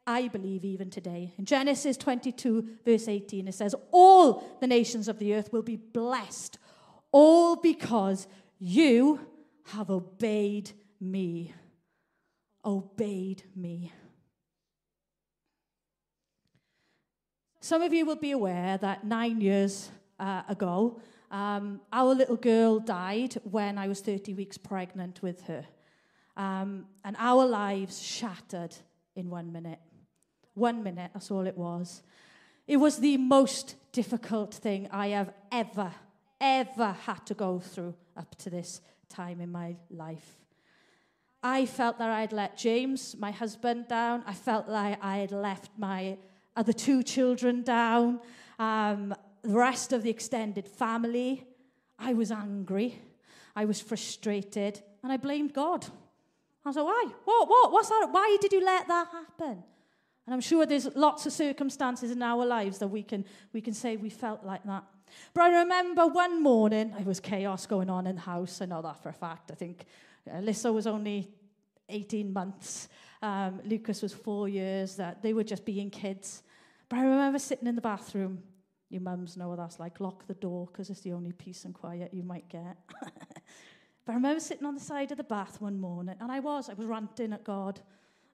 I 0.06 0.28
believe, 0.28 0.64
even 0.64 0.88
today. 0.88 1.34
In 1.36 1.44
Genesis 1.44 1.98
22, 1.98 2.66
verse 2.82 3.06
18, 3.06 3.48
it 3.48 3.52
says, 3.52 3.74
All 3.90 4.42
the 4.62 4.66
nations 4.66 5.08
of 5.08 5.18
the 5.18 5.34
earth 5.34 5.52
will 5.52 5.60
be 5.60 5.76
blessed, 5.76 6.56
all 7.12 7.54
because 7.56 8.26
you 8.58 9.20
have 9.74 9.90
obeyed 9.90 10.70
me. 10.98 11.52
Obeyed 12.64 13.42
me. 13.54 13.92
Some 17.60 17.82
of 17.82 17.92
you 17.92 18.06
will 18.06 18.16
be 18.16 18.30
aware 18.30 18.78
that 18.78 19.04
nine 19.04 19.42
years 19.42 19.90
uh, 20.18 20.44
ago, 20.48 20.98
um, 21.30 21.80
our 21.92 22.14
little 22.14 22.36
girl 22.36 22.80
died 22.80 23.34
when 23.44 23.78
I 23.78 23.86
was 23.88 24.00
30 24.00 24.34
weeks 24.34 24.58
pregnant 24.58 25.22
with 25.22 25.42
her. 25.42 25.64
Um, 26.36 26.86
and 27.04 27.16
our 27.18 27.46
lives 27.46 28.00
shattered 28.00 28.74
in 29.14 29.30
one 29.30 29.52
minute. 29.52 29.78
One 30.54 30.82
minute, 30.82 31.12
that's 31.14 31.30
all 31.30 31.46
it 31.46 31.56
was. 31.56 32.02
It 32.66 32.78
was 32.78 32.98
the 32.98 33.16
most 33.16 33.76
difficult 33.92 34.54
thing 34.54 34.88
I 34.90 35.08
have 35.08 35.32
ever, 35.52 35.92
ever 36.40 36.96
had 37.04 37.26
to 37.26 37.34
go 37.34 37.60
through 37.60 37.94
up 38.16 38.36
to 38.36 38.50
this 38.50 38.80
time 39.08 39.40
in 39.40 39.50
my 39.52 39.76
life. 39.90 40.38
I 41.42 41.66
felt 41.66 41.98
that 41.98 42.10
I'd 42.10 42.32
let 42.32 42.58
James, 42.58 43.16
my 43.18 43.30
husband, 43.30 43.88
down. 43.88 44.22
I 44.26 44.34
felt 44.34 44.68
like 44.68 44.98
I 45.02 45.18
had 45.18 45.32
left 45.32 45.70
my 45.78 46.18
other 46.54 46.72
two 46.72 47.02
children 47.02 47.62
down. 47.62 48.20
Um, 48.58 49.14
the 49.42 49.50
rest 49.50 49.92
of 49.92 50.02
the 50.02 50.10
extended 50.10 50.66
family. 50.66 51.44
I 51.98 52.14
was 52.14 52.30
angry. 52.30 53.00
I 53.54 53.64
was 53.64 53.80
frustrated. 53.80 54.80
And 55.02 55.12
I 55.12 55.16
blamed 55.16 55.54
God. 55.54 55.86
I 56.64 56.68
was 56.68 56.76
like, 56.76 56.84
why? 56.84 57.06
What? 57.24 57.48
What? 57.48 57.72
What's 57.72 57.88
that? 57.88 58.08
Why 58.10 58.36
did 58.40 58.52
you 58.52 58.64
let 58.64 58.86
that 58.88 59.08
happen? 59.08 59.62
And 60.26 60.34
I'm 60.34 60.40
sure 60.40 60.66
there's 60.66 60.94
lots 60.94 61.26
of 61.26 61.32
circumstances 61.32 62.10
in 62.10 62.22
our 62.22 62.44
lives 62.44 62.78
that 62.78 62.88
we 62.88 63.02
can, 63.02 63.24
we 63.52 63.60
can 63.60 63.74
say 63.74 63.96
we 63.96 64.10
felt 64.10 64.44
like 64.44 64.62
that. 64.64 64.84
But 65.34 65.42
I 65.42 65.60
remember 65.60 66.06
one 66.06 66.42
morning, 66.42 66.92
there 66.96 67.04
was 67.04 67.18
chaos 67.18 67.66
going 67.66 67.90
on 67.90 68.06
in 68.06 68.16
the 68.16 68.20
house. 68.20 68.60
I 68.62 68.66
know 68.66 68.82
that 68.82 69.02
for 69.02 69.08
a 69.08 69.12
fact. 69.12 69.50
I 69.50 69.54
think 69.54 69.86
Alyssa 70.28 70.72
was 70.72 70.86
only 70.86 71.28
18 71.88 72.32
months. 72.32 72.88
Um, 73.22 73.60
Lucas 73.64 74.02
was 74.02 74.12
four 74.12 74.48
years. 74.48 74.96
That 74.96 75.22
they 75.22 75.32
were 75.32 75.44
just 75.44 75.64
being 75.64 75.90
kids. 75.90 76.42
But 76.88 77.00
I 77.00 77.02
remember 77.02 77.38
sitting 77.38 77.66
in 77.66 77.74
the 77.74 77.80
bathroom 77.80 78.42
your 78.90 79.02
mums 79.02 79.36
know 79.36 79.48
what 79.48 79.58
that's 79.58 79.78
like. 79.78 80.00
Lock 80.00 80.26
the 80.26 80.34
door 80.34 80.66
because 80.66 80.90
it's 80.90 81.00
the 81.00 81.12
only 81.12 81.32
peace 81.32 81.64
and 81.64 81.72
quiet 81.72 82.12
you 82.12 82.24
might 82.24 82.48
get. 82.48 82.76
but 83.00 84.12
I 84.12 84.14
remember 84.14 84.40
sitting 84.40 84.66
on 84.66 84.74
the 84.74 84.80
side 84.80 85.12
of 85.12 85.16
the 85.16 85.24
bath 85.24 85.60
one 85.60 85.80
morning, 85.80 86.16
and 86.20 86.30
I 86.30 86.40
was, 86.40 86.68
I 86.68 86.74
was 86.74 86.86
ranting 86.86 87.32
at 87.32 87.44
God. 87.44 87.80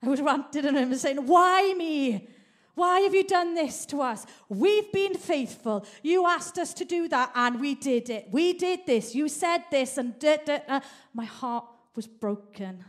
I 0.02 0.08
was 0.08 0.20
ranting 0.20 0.64
at 0.64 0.75
him 0.75 0.90
and 0.90 1.00
saying, 1.00 1.26
Why 1.26 1.75
me? 1.76 2.28
Why 2.75 3.00
have 3.00 3.14
you 3.14 3.25
done 3.25 3.54
this 3.54 3.86
to 3.86 4.02
us? 4.02 4.26
We've 4.50 4.92
been 4.92 5.14
faithful. 5.14 5.86
You 6.02 6.26
asked 6.26 6.58
us 6.58 6.75
to 6.75 6.84
do 6.84 7.08
that, 7.08 7.32
and 7.34 7.58
we 7.58 7.75
did 7.75 8.10
it. 8.10 8.28
We 8.30 8.52
did 8.52 8.80
this. 8.86 9.14
You 9.14 9.28
said 9.28 9.64
this, 9.70 9.96
and 9.96 10.18
da, 10.18 10.36
da. 10.44 10.80
my 11.14 11.25
heart 11.25 11.64
was 11.94 12.06
broken. 12.06 12.84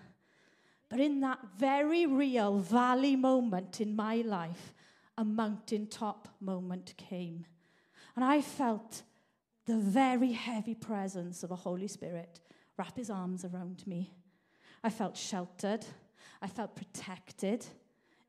But 0.89 0.99
in 0.99 1.21
that 1.21 1.39
very 1.57 2.05
real 2.05 2.59
valley 2.59 3.15
moment 3.15 3.79
in 3.79 3.95
my 3.95 4.17
life, 4.17 4.73
a 5.17 5.25
mountaintop 5.25 6.27
moment 6.39 6.93
came. 6.97 7.45
And 8.17 8.25
I 8.25 8.41
felt 8.41 9.03
the 9.67 9.77
very 9.77 10.31
heavy 10.31 10.73
presence 10.73 11.43
of 11.43 11.49
the 11.49 11.55
Holy 11.55 11.87
Spirit 11.87 12.39
wrap 12.75 12.97
his 12.97 13.11
arms 13.11 13.45
around 13.45 13.85
me. 13.85 14.11
I 14.83 14.89
felt 14.89 15.15
sheltered. 15.15 15.85
I 16.41 16.47
felt 16.47 16.75
protected 16.75 17.63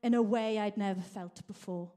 in 0.03 0.13
a 0.13 0.21
way 0.21 0.59
I'd 0.59 0.77
never 0.77 1.01
felt 1.01 1.45
before. 1.47 1.91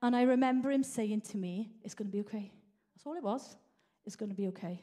And 0.00 0.14
I 0.14 0.22
remember 0.22 0.70
him 0.70 0.84
saying 0.84 1.22
to 1.22 1.36
me, 1.36 1.72
It's 1.82 1.94
going 1.94 2.06
to 2.06 2.12
be 2.12 2.20
okay. 2.20 2.52
That's 2.94 3.04
all 3.04 3.16
it 3.16 3.24
was. 3.24 3.56
It's 4.04 4.14
going 4.14 4.30
to 4.30 4.36
be 4.36 4.46
okay. 4.46 4.80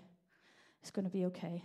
It's 0.81 0.91
going 0.91 1.05
to 1.05 1.12
be 1.12 1.23
okay 1.27 1.63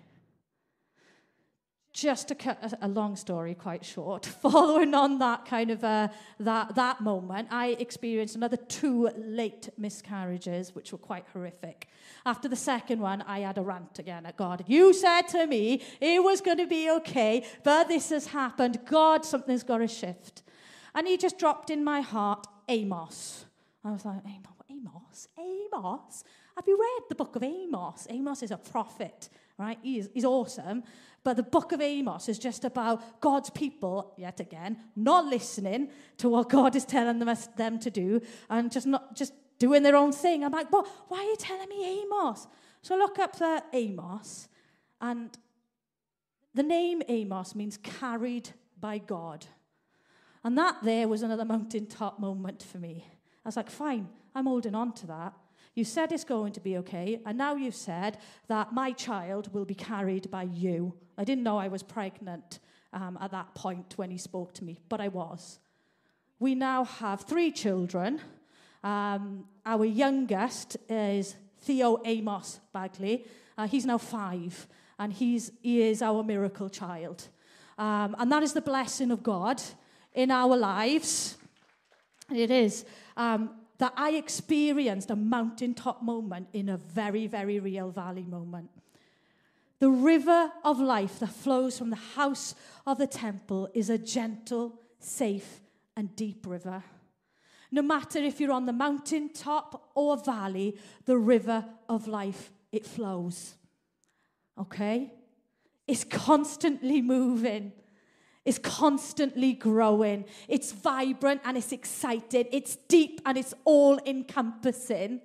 just 1.98 2.28
to 2.28 2.34
cut 2.34 2.74
a, 2.80 2.86
long 2.86 3.16
story 3.16 3.54
quite 3.54 3.84
short, 3.84 4.24
following 4.42 4.94
on 4.94 5.18
that 5.18 5.44
kind 5.44 5.70
of 5.70 5.82
uh, 5.82 6.08
that 6.38 6.74
that 6.76 7.00
moment, 7.00 7.48
I 7.50 7.68
experienced 7.80 8.36
another 8.36 8.56
two 8.56 9.10
late 9.16 9.68
miscarriages, 9.76 10.74
which 10.74 10.92
were 10.92 10.98
quite 10.98 11.24
horrific. 11.32 11.88
After 12.24 12.48
the 12.48 12.56
second 12.56 13.00
one, 13.00 13.22
I 13.22 13.40
had 13.40 13.58
a 13.58 13.62
rant 13.62 13.98
again 13.98 14.26
at 14.26 14.36
God. 14.36 14.64
You 14.68 14.94
said 14.94 15.22
to 15.28 15.46
me 15.46 15.82
it 16.00 16.22
was 16.22 16.40
going 16.40 16.58
to 16.58 16.66
be 16.66 16.88
okay, 16.90 17.44
but 17.64 17.88
this 17.88 18.10
has 18.10 18.28
happened. 18.28 18.80
God, 18.86 19.24
something's 19.24 19.64
got 19.64 19.78
to 19.78 19.88
shift, 19.88 20.42
and 20.94 21.06
He 21.08 21.16
just 21.16 21.38
dropped 21.38 21.68
in 21.68 21.82
my 21.82 22.00
heart 22.00 22.46
Amos. 22.68 23.46
I 23.84 23.90
was 23.90 24.04
like, 24.04 24.20
Amos, 24.24 24.57
Amos, 24.78 25.28
Amos. 25.38 26.24
Have 26.56 26.66
you 26.66 26.78
read 26.78 27.08
the 27.08 27.14
book 27.14 27.36
of 27.36 27.42
Amos? 27.42 28.06
Amos 28.10 28.42
is 28.42 28.50
a 28.50 28.56
prophet 28.56 29.28
right? 29.58 29.78
He's, 29.82 30.08
he's 30.14 30.24
awesome. 30.24 30.84
But 31.24 31.36
the 31.36 31.42
book 31.42 31.72
of 31.72 31.80
Amos 31.80 32.28
is 32.28 32.38
just 32.38 32.64
about 32.64 33.20
God's 33.20 33.50
people, 33.50 34.14
yet 34.16 34.40
again, 34.40 34.78
not 34.96 35.26
listening 35.26 35.90
to 36.18 36.28
what 36.28 36.48
God 36.48 36.76
is 36.76 36.84
telling 36.84 37.18
them, 37.18 37.36
them 37.56 37.78
to 37.80 37.90
do 37.90 38.22
and 38.48 38.70
just 38.70 38.86
not 38.86 39.16
just 39.16 39.34
doing 39.58 39.82
their 39.82 39.96
own 39.96 40.12
thing. 40.12 40.44
I'm 40.44 40.52
like, 40.52 40.72
well, 40.72 40.86
why 41.08 41.18
are 41.18 41.24
you 41.24 41.36
telling 41.36 41.68
me 41.68 42.02
Amos? 42.02 42.46
So 42.80 42.96
look 42.96 43.18
up 43.18 43.36
the 43.36 43.62
Amos, 43.72 44.48
and 45.00 45.36
the 46.54 46.62
name 46.62 47.02
Amos 47.08 47.56
means 47.56 47.76
carried 47.76 48.50
by 48.80 48.98
God. 48.98 49.46
And 50.44 50.56
that 50.56 50.76
there 50.84 51.08
was 51.08 51.22
another 51.22 51.44
mountaintop 51.44 52.20
moment 52.20 52.62
for 52.62 52.78
me. 52.78 53.04
I 53.44 53.48
was 53.48 53.56
like, 53.56 53.68
fine, 53.68 54.08
I'm 54.34 54.46
holding 54.46 54.74
on 54.74 54.92
to 54.94 55.06
that. 55.08 55.32
You 55.74 55.84
said 55.84 56.10
it's 56.10 56.24
going 56.24 56.52
to 56.54 56.60
be 56.60 56.76
okay, 56.78 57.20
and 57.24 57.38
now 57.38 57.54
you've 57.54 57.74
said 57.74 58.18
that 58.48 58.72
my 58.72 58.92
child 58.92 59.52
will 59.54 59.64
be 59.64 59.74
carried 59.74 60.30
by 60.30 60.42
you. 60.42 60.94
I 61.16 61.24
didn't 61.24 61.44
know 61.44 61.58
I 61.58 61.68
was 61.68 61.82
pregnant 61.82 62.58
um, 62.92 63.18
at 63.20 63.30
that 63.30 63.54
point 63.54 63.94
when 63.96 64.10
he 64.10 64.18
spoke 64.18 64.52
to 64.54 64.64
me, 64.64 64.80
but 64.88 65.00
I 65.00 65.08
was. 65.08 65.60
We 66.40 66.54
now 66.54 66.84
have 66.84 67.22
three 67.22 67.52
children. 67.52 68.20
Um, 68.82 69.44
our 69.64 69.84
youngest 69.84 70.76
is 70.88 71.36
Theo 71.60 72.00
Amos 72.04 72.60
Bagley. 72.72 73.24
Uh, 73.56 73.66
he's 73.66 73.86
now 73.86 73.98
five, 73.98 74.66
and 74.98 75.12
he's, 75.12 75.52
he 75.62 75.82
is 75.82 76.02
our 76.02 76.22
miracle 76.22 76.68
child. 76.68 77.28
Um, 77.76 78.16
and 78.18 78.32
that 78.32 78.42
is 78.42 78.52
the 78.52 78.60
blessing 78.60 79.10
of 79.10 79.22
God 79.22 79.62
in 80.12 80.30
our 80.30 80.56
lives. 80.56 81.36
It 82.34 82.50
is. 82.50 82.84
Um, 83.16 83.50
that 83.78 83.92
I 83.96 84.10
experienced 84.10 85.10
a 85.10 85.16
mountaintop 85.16 86.02
moment 86.02 86.48
in 86.52 86.68
a 86.68 86.76
very, 86.76 87.26
very 87.26 87.60
real 87.60 87.90
valley 87.90 88.24
moment. 88.24 88.70
The 89.78 89.90
river 89.90 90.52
of 90.64 90.80
life 90.80 91.20
that 91.20 91.30
flows 91.30 91.78
from 91.78 91.90
the 91.90 91.96
house 91.96 92.54
of 92.86 92.98
the 92.98 93.06
temple 93.06 93.68
is 93.74 93.88
a 93.88 93.98
gentle, 93.98 94.80
safe, 94.98 95.60
and 95.96 96.14
deep 96.16 96.44
river. 96.46 96.82
No 97.70 97.82
matter 97.82 98.18
if 98.18 98.40
you're 98.40 98.52
on 98.52 98.66
the 98.66 98.72
mountaintop 98.72 99.90
or 99.94 100.16
valley, 100.16 100.76
the 101.04 101.18
river 101.18 101.64
of 101.88 102.08
life, 102.08 102.50
it 102.72 102.84
flows. 102.84 103.54
Okay? 104.58 105.12
It's 105.86 106.04
constantly 106.04 107.00
moving 107.00 107.72
is 108.48 108.58
constantly 108.58 109.52
growing. 109.52 110.24
It's 110.48 110.72
vibrant 110.72 111.42
and 111.44 111.58
it's 111.58 111.70
excited. 111.70 112.48
It's 112.50 112.76
deep 112.88 113.20
and 113.26 113.36
it's 113.36 113.52
all 113.66 114.00
encompassing. 114.06 115.20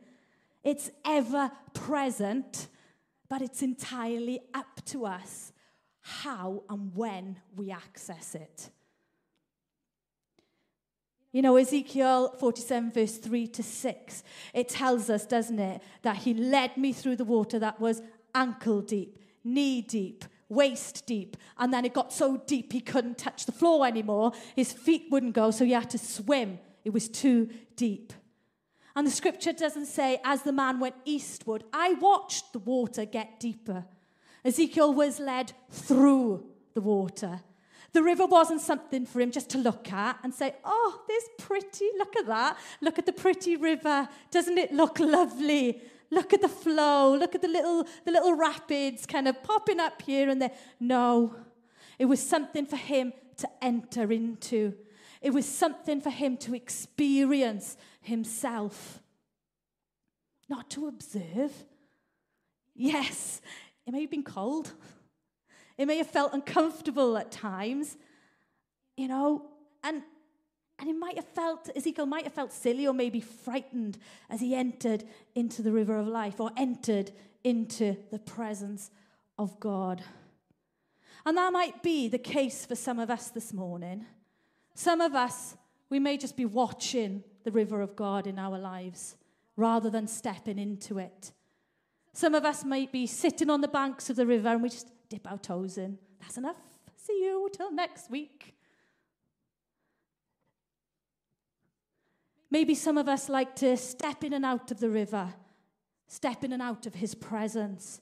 It's 0.62 0.92
ever 1.06 1.50
present, 1.74 2.68
but 3.30 3.42
it's 3.42 3.62
entirely 3.62 4.42
up 4.53 4.84
to 4.88 5.06
us 5.06 5.53
how 6.01 6.63
and 6.70 6.94
when 6.94 7.39
we 7.56 7.72
access 7.72 8.36
it. 8.36 8.70
You 11.32 11.42
know, 11.42 11.56
Ezekiel 11.56 12.36
47, 12.38 12.92
verse 12.92 13.18
3 13.18 13.48
to 13.48 13.63
6, 13.63 14.24
it 14.53 14.68
tells 14.68 15.10
us, 15.10 15.25
doesn't 15.25 15.60
it, 15.60 15.82
that 16.01 16.18
he 16.18 16.34
led 16.34 16.75
me 16.75 16.92
through 16.92 17.15
the 17.15 17.24
water 17.24 17.58
that 17.58 17.80
was 17.80 18.01
ankle 18.36 18.82
deep, 18.82 19.18
knee 19.46 19.82
deep, 19.82 20.25
waist 20.53 21.05
deep. 21.05 21.38
And 21.57 21.74
then 21.74 21.86
it 21.86 21.93
got 21.93 22.13
so 22.13 22.38
deep 22.45 22.74
he 22.74 22.81
couldn't 22.81 23.17
touch 23.17 23.45
the 23.45 23.51
floor 23.51 23.86
anymore. 23.86 24.33
His 24.55 24.72
feet 24.72 25.07
wouldn't 25.12 25.33
go, 25.33 25.51
so 25.51 25.65
he 25.65 25.72
had 25.72 25.89
to 25.91 25.98
swim. 25.98 26.60
It 26.83 26.91
was 26.91 27.07
too 27.07 27.50
deep. 27.75 28.13
And 28.95 29.07
the 29.07 29.12
scripture 29.12 29.53
doesn't 29.53 29.88
say, 29.88 30.19
as 30.24 30.43
the 30.43 30.51
man 30.51 30.79
went 30.79 30.95
eastward, 31.05 31.63
I 31.74 31.93
watched 31.93 32.53
the 32.53 32.60
water 32.60 33.05
get 33.05 33.39
deeper. 33.39 33.86
Ezekiel 34.45 34.93
was 34.93 35.19
led 35.19 35.53
through 35.72 36.45
the 36.73 36.82
water. 36.82 37.41
The 37.93 38.04
river 38.04 38.25
wasn't 38.25 38.62
something 38.62 39.06
for 39.06 39.21
him 39.21 39.32
just 39.32 39.49
to 39.51 39.60
look 39.60 39.91
at 39.93 40.17
and 40.23 40.34
say, 40.34 40.56
Oh, 40.65 41.01
this 41.08 41.30
pretty, 41.38 41.89
look 41.97 42.15
at 42.15 42.25
that. 42.25 42.58
Look 42.82 42.97
at 42.97 43.06
the 43.06 43.13
pretty 43.13 43.56
river. 43.56 44.10
Doesn't 44.32 44.58
it 44.58 44.73
look 44.73 44.99
lovely? 44.99 45.82
Look 46.13 46.34
at 46.34 46.41
the 46.41 46.49
flow. 46.49 47.15
Look 47.15 47.36
at 47.36 47.41
the 47.41 47.47
little, 47.47 47.88
the 48.06 48.12
little 48.12 48.36
rapids 48.36 49.06
kind 49.06 49.28
of 49.28 49.41
popping 49.43 49.80
up 49.80 50.02
here 50.02 50.30
and 50.30 50.41
there. 50.41 50.52
No, 50.80 51.36
it 51.97 52.06
was 52.06 52.21
something 52.21 52.65
for 52.65 52.76
him 52.76 53.13
to 53.38 53.49
enter 53.62 54.12
into. 54.12 54.73
It 55.21 55.34
was 55.34 55.45
something 55.45 56.02
for 56.02 56.10
him 56.10 56.38
to 56.38 56.54
experience 56.54 57.78
himself, 58.02 59.02
not 60.49 60.69
to 60.71 60.88
observe. 60.88 61.52
Yes, 62.76 63.41
it 63.86 63.91
may 63.91 64.02
have 64.02 64.12
been 64.12 64.23
cold. 64.23 64.73
It 65.78 65.86
may 65.88 65.97
have 65.97 66.08
felt 66.08 66.34
uncomfortable 66.34 67.17
at 67.17 67.32
times, 67.32 67.97
you 68.97 69.08
know, 69.08 69.45
and 69.84 70.04
and 70.84 70.89
he 70.89 71.00
might 71.00 71.15
have 71.15 71.30
felt, 71.30 71.69
Ezekiel 71.78 72.06
might 72.06 72.26
have 72.26 72.34
felt 72.34 72.52
silly 72.52 72.86
or 72.86 72.93
maybe 72.93 73.22
frightened 73.22 73.98
as 74.30 74.41
he 74.41 74.54
entered 74.54 75.06
into 75.34 75.62
the 75.62 75.72
river 75.72 75.98
of 75.98 76.10
life 76.10 76.41
or 76.41 76.52
entered 76.58 77.13
into 77.41 77.96
the 78.12 78.19
presence 78.19 78.91
of 79.39 79.58
God. 79.62 80.04
And 81.26 81.38
that 81.38 81.54
might 81.54 81.84
be 81.84 82.10
the 82.10 82.17
case 82.17 82.65
for 82.65 82.76
some 82.76 83.00
of 83.00 83.10
us 83.10 83.30
this 83.30 83.54
morning. 83.54 84.06
Some 84.76 85.00
of 85.00 85.15
us, 85.15 85.56
we 85.89 86.00
may 86.00 86.17
just 86.17 86.36
be 86.36 86.43
watching 86.43 87.24
the 87.46 87.52
river 87.52 87.82
of 87.82 87.96
God 87.96 88.28
in 88.28 88.38
our 88.38 88.60
lives 88.60 89.15
rather 89.56 89.89
than 89.89 90.06
stepping 90.06 90.60
into 90.60 91.00
it. 91.00 91.32
Some 92.12 92.36
of 92.36 92.43
us 92.43 92.65
might 92.65 92.91
be 92.91 93.08
sitting 93.08 93.50
on 93.50 93.62
the 93.62 93.69
banks 93.69 94.10
of 94.10 94.17
the 94.17 94.28
river 94.28 94.50
and 94.50 94.62
we 94.62 94.67
just 94.67 94.89
dip 95.08 95.32
our 95.32 95.38
toes 95.38 95.78
in. 95.78 95.98
That's 96.19 96.38
enough. 96.38 96.58
See 96.98 97.24
you 97.24 97.50
till 97.54 97.72
next 97.72 98.12
week. 98.12 98.54
Maybe 102.54 102.76
some 102.76 103.00
of 103.00 103.10
us 103.10 103.30
like 103.30 103.56
to 103.58 103.76
step 103.76 104.24
in 104.24 104.32
and 104.32 104.46
out 104.46 104.70
of 104.70 104.80
the 104.80 104.92
river, 104.92 105.34
step 106.06 106.44
in 106.44 106.54
and 106.54 106.62
out 106.62 106.86
of 106.86 106.94
his 106.94 107.16
presence. 107.16 108.00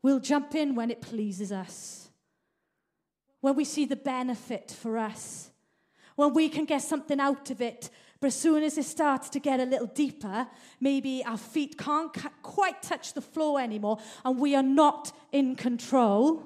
We'll 0.00 0.18
jump 0.18 0.54
in 0.54 0.74
when 0.74 0.90
it 0.90 1.02
pleases 1.02 1.52
us, 1.52 2.08
when 3.42 3.54
we 3.54 3.66
see 3.66 3.84
the 3.84 3.96
benefit 3.96 4.70
for 4.70 4.96
us, 4.96 5.50
when 6.16 6.32
we 6.32 6.48
can 6.48 6.64
get 6.64 6.80
something 6.80 7.20
out 7.20 7.50
of 7.50 7.60
it. 7.60 7.90
But 8.18 8.28
as 8.28 8.34
soon 8.34 8.62
as 8.62 8.78
it 8.78 8.86
starts 8.86 9.28
to 9.28 9.38
get 9.38 9.60
a 9.60 9.66
little 9.66 9.88
deeper, 9.88 10.46
maybe 10.80 11.22
our 11.26 11.36
feet 11.36 11.76
can't 11.76 12.16
quite 12.42 12.80
touch 12.80 13.12
the 13.12 13.20
floor 13.20 13.60
anymore 13.60 13.98
and 14.24 14.38
we 14.38 14.56
are 14.56 14.62
not 14.62 15.12
in 15.32 15.54
control, 15.54 16.42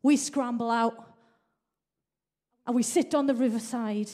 we 0.00 0.16
scramble 0.16 0.70
out 0.70 1.12
and 2.68 2.76
we 2.76 2.84
sit 2.84 3.16
on 3.16 3.26
the 3.26 3.34
riverside 3.34 4.10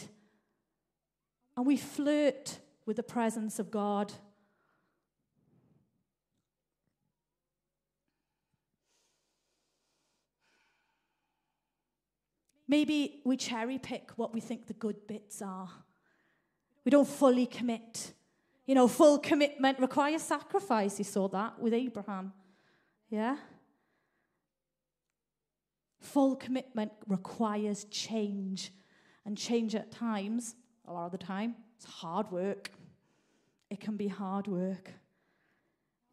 and 1.58 1.66
we 1.66 1.76
flirt 1.76 2.58
with 2.90 2.96
the 2.96 3.02
presence 3.04 3.60
of 3.60 3.70
God. 3.70 4.12
Maybe 12.66 13.20
we 13.24 13.36
cherry 13.36 13.78
pick 13.78 14.10
what 14.16 14.34
we 14.34 14.40
think 14.40 14.66
the 14.66 14.72
good 14.72 15.06
bits 15.06 15.40
are. 15.40 15.68
We 16.84 16.90
don't 16.90 17.06
fully 17.06 17.46
commit. 17.46 18.12
You 18.66 18.74
know, 18.74 18.88
full 18.88 19.20
commitment 19.20 19.78
requires 19.78 20.22
sacrifice. 20.22 20.98
You 20.98 21.04
saw 21.04 21.28
that 21.28 21.60
with 21.60 21.72
Abraham. 21.72 22.32
Yeah? 23.08 23.36
Full 26.00 26.34
commitment 26.34 26.90
requires 27.06 27.84
change. 27.84 28.72
And 29.24 29.38
change 29.38 29.76
at 29.76 29.92
times, 29.92 30.56
a 30.88 30.92
lot 30.92 31.06
of 31.06 31.12
the 31.12 31.18
time, 31.18 31.54
it's 31.76 31.84
hard 31.84 32.32
work 32.32 32.72
it 33.70 33.80
can 33.80 33.96
be 33.96 34.08
hard 34.08 34.46
work. 34.46 34.90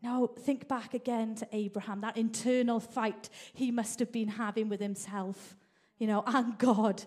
Now, 0.01 0.29
think 0.39 0.67
back 0.67 0.93
again 0.93 1.35
to 1.35 1.47
Abraham, 1.51 2.01
that 2.01 2.17
internal 2.17 2.79
fight 2.79 3.29
he 3.53 3.71
must 3.71 3.99
have 3.99 4.11
been 4.11 4.27
having 4.27 4.69
with 4.69 4.79
himself, 4.79 5.55
you 5.97 6.07
know, 6.07 6.23
and 6.27 6.57
God. 6.57 7.03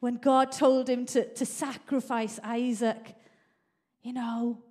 When 0.00 0.16
God 0.16 0.50
told 0.52 0.88
him 0.88 1.06
to, 1.06 1.32
to 1.34 1.46
sacrifice 1.46 2.40
Isaac, 2.42 3.14
you 4.02 4.12
know, 4.12 4.62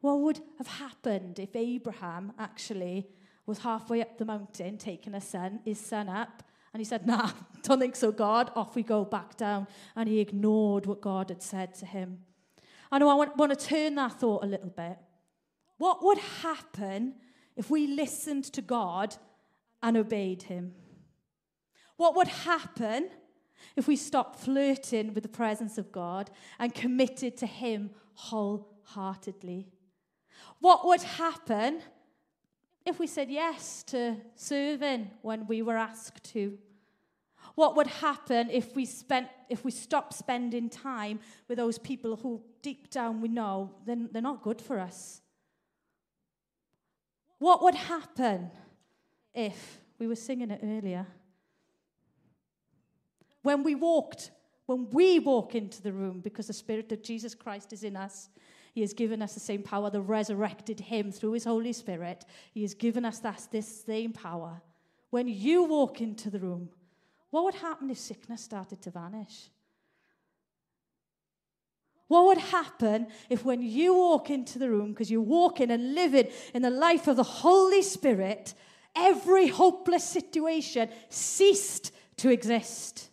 what 0.00 0.20
would 0.20 0.40
have 0.58 0.66
happened 0.66 1.38
if 1.38 1.56
Abraham 1.56 2.32
actually 2.38 3.08
was 3.46 3.58
halfway 3.58 4.02
up 4.02 4.18
the 4.18 4.24
mountain 4.24 4.76
taking 4.76 5.14
a 5.14 5.20
son, 5.20 5.60
his 5.64 5.80
son 5.80 6.08
up, 6.08 6.42
and 6.72 6.80
he 6.80 6.84
said, 6.84 7.06
Nah, 7.06 7.30
don't 7.62 7.80
think 7.80 7.96
so, 7.96 8.12
God. 8.12 8.52
Off 8.54 8.76
we 8.76 8.82
go 8.82 9.04
back 9.04 9.36
down. 9.36 9.66
And 9.96 10.08
he 10.08 10.20
ignored 10.20 10.86
what 10.86 11.00
God 11.00 11.30
had 11.30 11.42
said 11.42 11.74
to 11.76 11.86
him. 11.86 12.18
I 12.90 12.98
know 12.98 13.08
I 13.08 13.14
want, 13.14 13.36
want 13.36 13.58
to 13.58 13.66
turn 13.66 13.96
that 13.96 14.18
thought 14.18 14.44
a 14.44 14.46
little 14.46 14.70
bit. 14.70 14.98
What 15.76 16.02
would 16.04 16.18
happen 16.18 17.14
if 17.56 17.70
we 17.70 17.86
listened 17.86 18.44
to 18.44 18.62
God 18.62 19.16
and 19.82 19.96
obeyed 19.96 20.44
Him? 20.44 20.74
What 21.96 22.16
would 22.16 22.28
happen 22.28 23.10
if 23.76 23.88
we 23.88 23.96
stopped 23.96 24.40
flirting 24.40 25.14
with 25.14 25.22
the 25.22 25.28
presence 25.28 25.78
of 25.78 25.92
God 25.92 26.30
and 26.58 26.74
committed 26.74 27.36
to 27.38 27.46
Him 27.46 27.90
wholeheartedly? 28.14 29.68
What 30.60 30.86
would 30.86 31.02
happen 31.02 31.80
if 32.86 32.98
we 32.98 33.06
said 33.06 33.30
yes 33.30 33.82
to 33.84 34.16
serving 34.34 35.10
when 35.22 35.46
we 35.46 35.62
were 35.62 35.76
asked 35.76 36.24
to? 36.32 36.58
What 37.54 37.76
would 37.76 37.86
happen 37.88 38.50
if 38.50 38.74
we 38.74 38.84
spent 38.84 39.28
if 39.48 39.64
we 39.64 39.70
stopped 39.70 40.14
spending 40.14 40.68
time 40.68 41.18
with 41.48 41.58
those 41.58 41.78
people 41.78 42.16
who 42.16 42.42
deep 42.62 42.90
down 42.90 43.20
we 43.20 43.28
know 43.28 43.70
then 43.86 44.08
they're 44.12 44.22
not 44.22 44.42
good 44.42 44.60
for 44.60 44.78
us? 44.78 45.20
What 47.38 47.62
would 47.62 47.74
happen 47.74 48.50
if 49.34 49.80
we 49.98 50.06
were 50.06 50.16
singing 50.16 50.50
it 50.50 50.60
earlier? 50.62 51.06
When 53.42 53.62
we 53.62 53.74
walked, 53.74 54.30
when 54.66 54.90
we 54.90 55.18
walk 55.18 55.54
into 55.54 55.80
the 55.80 55.92
room 55.92 56.20
because 56.20 56.48
the 56.48 56.52
Spirit 56.52 56.90
of 56.92 57.02
Jesus 57.02 57.34
Christ 57.34 57.72
is 57.72 57.84
in 57.84 57.96
us, 57.96 58.28
He 58.74 58.80
has 58.80 58.92
given 58.92 59.22
us 59.22 59.34
the 59.34 59.40
same 59.40 59.62
power 59.62 59.88
that 59.90 60.00
resurrected 60.00 60.80
Him 60.80 61.12
through 61.12 61.32
His 61.32 61.44
Holy 61.44 61.72
Spirit. 61.72 62.24
He 62.52 62.62
has 62.62 62.74
given 62.74 63.04
us 63.04 63.20
that, 63.20 63.46
this 63.50 63.84
same 63.84 64.12
power. 64.12 64.60
When 65.10 65.28
you 65.28 65.64
walk 65.64 66.00
into 66.00 66.28
the 66.28 66.40
room, 66.40 66.68
what 67.30 67.44
would 67.44 67.54
happen 67.54 67.90
if 67.90 67.98
sickness 67.98 68.42
started 68.42 68.82
to 68.82 68.90
vanish? 68.90 69.50
What 72.08 72.24
would 72.24 72.38
happen 72.38 73.06
if, 73.28 73.44
when 73.44 73.62
you 73.62 73.94
walk 73.94 74.30
into 74.30 74.58
the 74.58 74.70
room, 74.70 74.92
because 74.92 75.10
you're 75.10 75.20
walking 75.20 75.70
and 75.70 75.94
living 75.94 76.28
in 76.54 76.62
the 76.62 76.70
life 76.70 77.06
of 77.06 77.16
the 77.16 77.22
Holy 77.22 77.82
Spirit, 77.82 78.54
every 78.96 79.48
hopeless 79.48 80.04
situation 80.04 80.88
ceased 81.10 81.92
to 82.16 82.30
exist? 82.30 83.10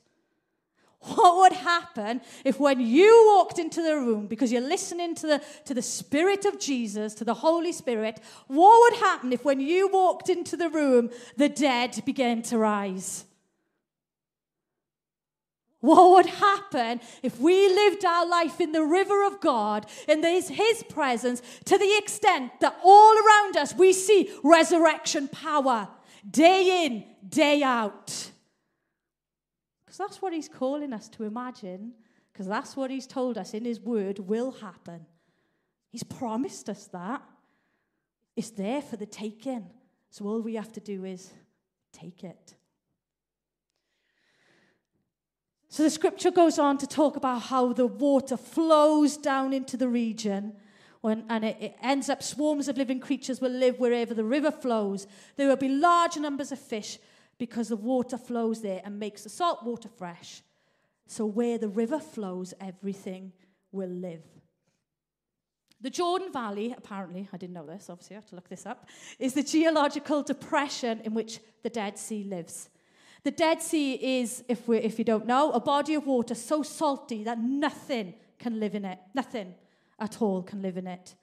What 1.01 1.37
would 1.37 1.59
happen 1.59 2.21
if, 2.43 2.59
when 2.59 2.79
you 2.79 3.35
walked 3.35 3.59
into 3.59 3.83
the 3.83 3.95
room, 3.95 4.25
because 4.25 4.51
you're 4.51 4.61
listening 4.61 5.13
to 5.15 5.27
the, 5.27 5.41
to 5.65 5.73
the 5.73 5.81
Spirit 5.81 6.45
of 6.45 6.59
Jesus, 6.59 7.13
to 7.15 7.23
the 7.23 7.35
Holy 7.35 7.73
Spirit, 7.73 8.19
what 8.47 8.79
would 8.79 8.99
happen 8.99 9.31
if, 9.31 9.45
when 9.45 9.59
you 9.59 9.87
walked 9.89 10.29
into 10.29 10.57
the 10.57 10.69
room, 10.69 11.11
the 11.37 11.49
dead 11.49 12.01
began 12.05 12.41
to 12.43 12.57
rise? 12.57 13.25
What 15.85 16.09
would 16.11 16.25
happen 16.25 16.99
if 17.21 17.39
we 17.39 17.69
lived 17.69 18.03
our 18.05 18.27
life 18.27 18.59
in 18.59 18.71
the 18.71 18.83
river 18.83 19.23
of 19.27 19.39
God, 19.39 19.85
in 20.07 20.23
his, 20.23 20.49
his 20.49 20.81
presence, 20.89 21.43
to 21.65 21.77
the 21.77 21.97
extent 21.99 22.59
that 22.61 22.75
all 22.83 23.15
around 23.15 23.55
us 23.55 23.75
we 23.75 23.93
see 23.93 24.31
resurrection 24.43 25.27
power 25.27 25.87
day 26.27 26.85
in, 26.85 27.05
day 27.29 27.61
out? 27.61 28.31
Because 29.85 29.97
that's 29.99 30.23
what 30.23 30.33
he's 30.33 30.49
calling 30.49 30.91
us 30.91 31.07
to 31.09 31.23
imagine, 31.23 31.93
because 32.33 32.47
that's 32.47 32.75
what 32.75 32.89
he's 32.89 33.05
told 33.05 33.37
us 33.37 33.53
in 33.53 33.63
his 33.63 33.79
word 33.79 34.17
will 34.17 34.53
happen. 34.53 35.05
He's 35.91 36.03
promised 36.03 36.67
us 36.67 36.87
that. 36.87 37.21
It's 38.35 38.49
there 38.49 38.81
for 38.81 38.97
the 38.97 39.05
taking. 39.05 39.69
So 40.09 40.25
all 40.25 40.41
we 40.41 40.55
have 40.55 40.71
to 40.73 40.79
do 40.79 41.05
is 41.05 41.31
take 41.93 42.23
it. 42.23 42.55
So 45.75 45.83
the 45.83 45.89
scripture 45.89 46.31
goes 46.31 46.57
on 46.57 46.77
to 46.77 46.87
talk 46.87 47.17
about 47.17 47.41
how 47.41 47.73
the 47.73 47.85
water 47.85 48.37
flows 48.37 49.17
down 49.17 49.51
into 49.51 49.75
the 49.75 49.89
region. 49.89 50.53
When, 51.01 51.25
and 51.27 51.43
it, 51.43 51.57
it, 51.59 51.75
ends 51.83 52.07
up 52.07 52.23
swarms 52.23 52.69
of 52.69 52.77
living 52.77 53.01
creatures 53.01 53.41
will 53.41 53.51
live 53.51 53.77
wherever 53.77 54.13
the 54.13 54.23
river 54.23 54.51
flows. 54.51 55.05
There 55.35 55.49
will 55.49 55.57
be 55.57 55.67
large 55.67 56.15
numbers 56.15 56.53
of 56.53 56.59
fish 56.59 56.97
because 57.37 57.67
the 57.67 57.75
water 57.75 58.17
flows 58.17 58.61
there 58.61 58.81
and 58.85 58.97
makes 58.97 59.23
the 59.23 59.29
salt 59.29 59.65
water 59.65 59.89
fresh. 59.89 60.43
So 61.07 61.25
where 61.25 61.57
the 61.57 61.67
river 61.67 61.99
flows, 61.99 62.53
everything 62.61 63.33
will 63.73 63.89
live. 63.89 64.23
The 65.81 65.89
Jordan 65.89 66.31
Valley, 66.31 66.73
apparently, 66.77 67.27
I 67.33 67.35
didn't 67.35 67.53
know 67.53 67.65
this, 67.65 67.89
obviously, 67.89 68.15
I 68.15 68.19
have 68.19 68.29
to 68.29 68.35
look 68.35 68.47
this 68.47 68.65
up, 68.65 68.87
is 69.19 69.33
the 69.33 69.43
geological 69.43 70.23
depression 70.23 71.01
in 71.03 71.13
which 71.13 71.41
the 71.63 71.69
Dead 71.69 71.97
Sea 71.97 72.23
lives. 72.23 72.69
The 73.25 73.31
Dead 73.31 73.59
Sea 73.59 74.19
is, 74.19 74.43
if, 74.47 74.67
we 74.67 74.77
if 74.77 74.99
you 74.99 75.03
don't 75.03 75.25
know, 75.25 75.51
a 75.51 75.59
body 75.59 75.95
of 75.95 76.05
water 76.05 76.35
so 76.35 76.61
salty 76.61 77.23
that 77.23 77.39
nothing 77.39 78.13
can 78.37 78.59
live 78.59 78.75
in 78.75 78.85
it. 78.85 78.99
Nothing 79.15 79.55
at 79.99 80.21
all 80.21 80.43
can 80.43 80.61
live 80.61 80.77
in 80.77 80.85
it. 80.85 81.15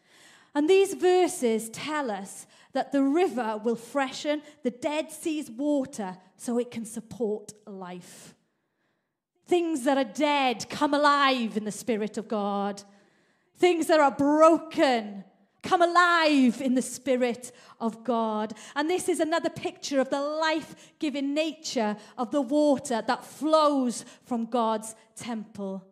And 0.52 0.68
these 0.68 0.94
verses 0.94 1.70
tell 1.70 2.10
us 2.10 2.48
that 2.72 2.90
the 2.90 3.04
river 3.04 3.60
will 3.62 3.76
freshen 3.76 4.42
the 4.64 4.72
Dead 4.72 5.12
Sea's 5.12 5.48
water 5.48 6.16
so 6.36 6.58
it 6.58 6.72
can 6.72 6.84
support 6.84 7.52
life. 7.68 8.34
Things 9.46 9.84
that 9.84 9.96
are 9.96 10.02
dead 10.02 10.68
come 10.68 10.94
alive 10.94 11.56
in 11.56 11.64
the 11.64 11.70
Spirit 11.70 12.18
of 12.18 12.26
God. 12.26 12.82
Things 13.58 13.86
that 13.86 14.00
are 14.00 14.10
broken 14.10 15.22
come 15.62 15.82
alive 15.82 16.60
in 16.60 16.74
the 16.74 16.82
Spirit 16.82 17.52
of 17.80 18.04
God. 18.04 18.54
And 18.74 18.90
this 18.90 19.08
is 19.08 19.20
another 19.20 19.50
picture 19.50 20.00
of 20.00 20.10
the 20.10 20.20
life 20.20 20.94
giving 20.98 21.34
nature 21.34 21.96
of 22.18 22.30
the 22.30 22.42
water 22.42 23.02
that 23.06 23.24
flows 23.24 24.04
from 24.24 24.46
God's 24.46 24.94
temple. 25.16 25.84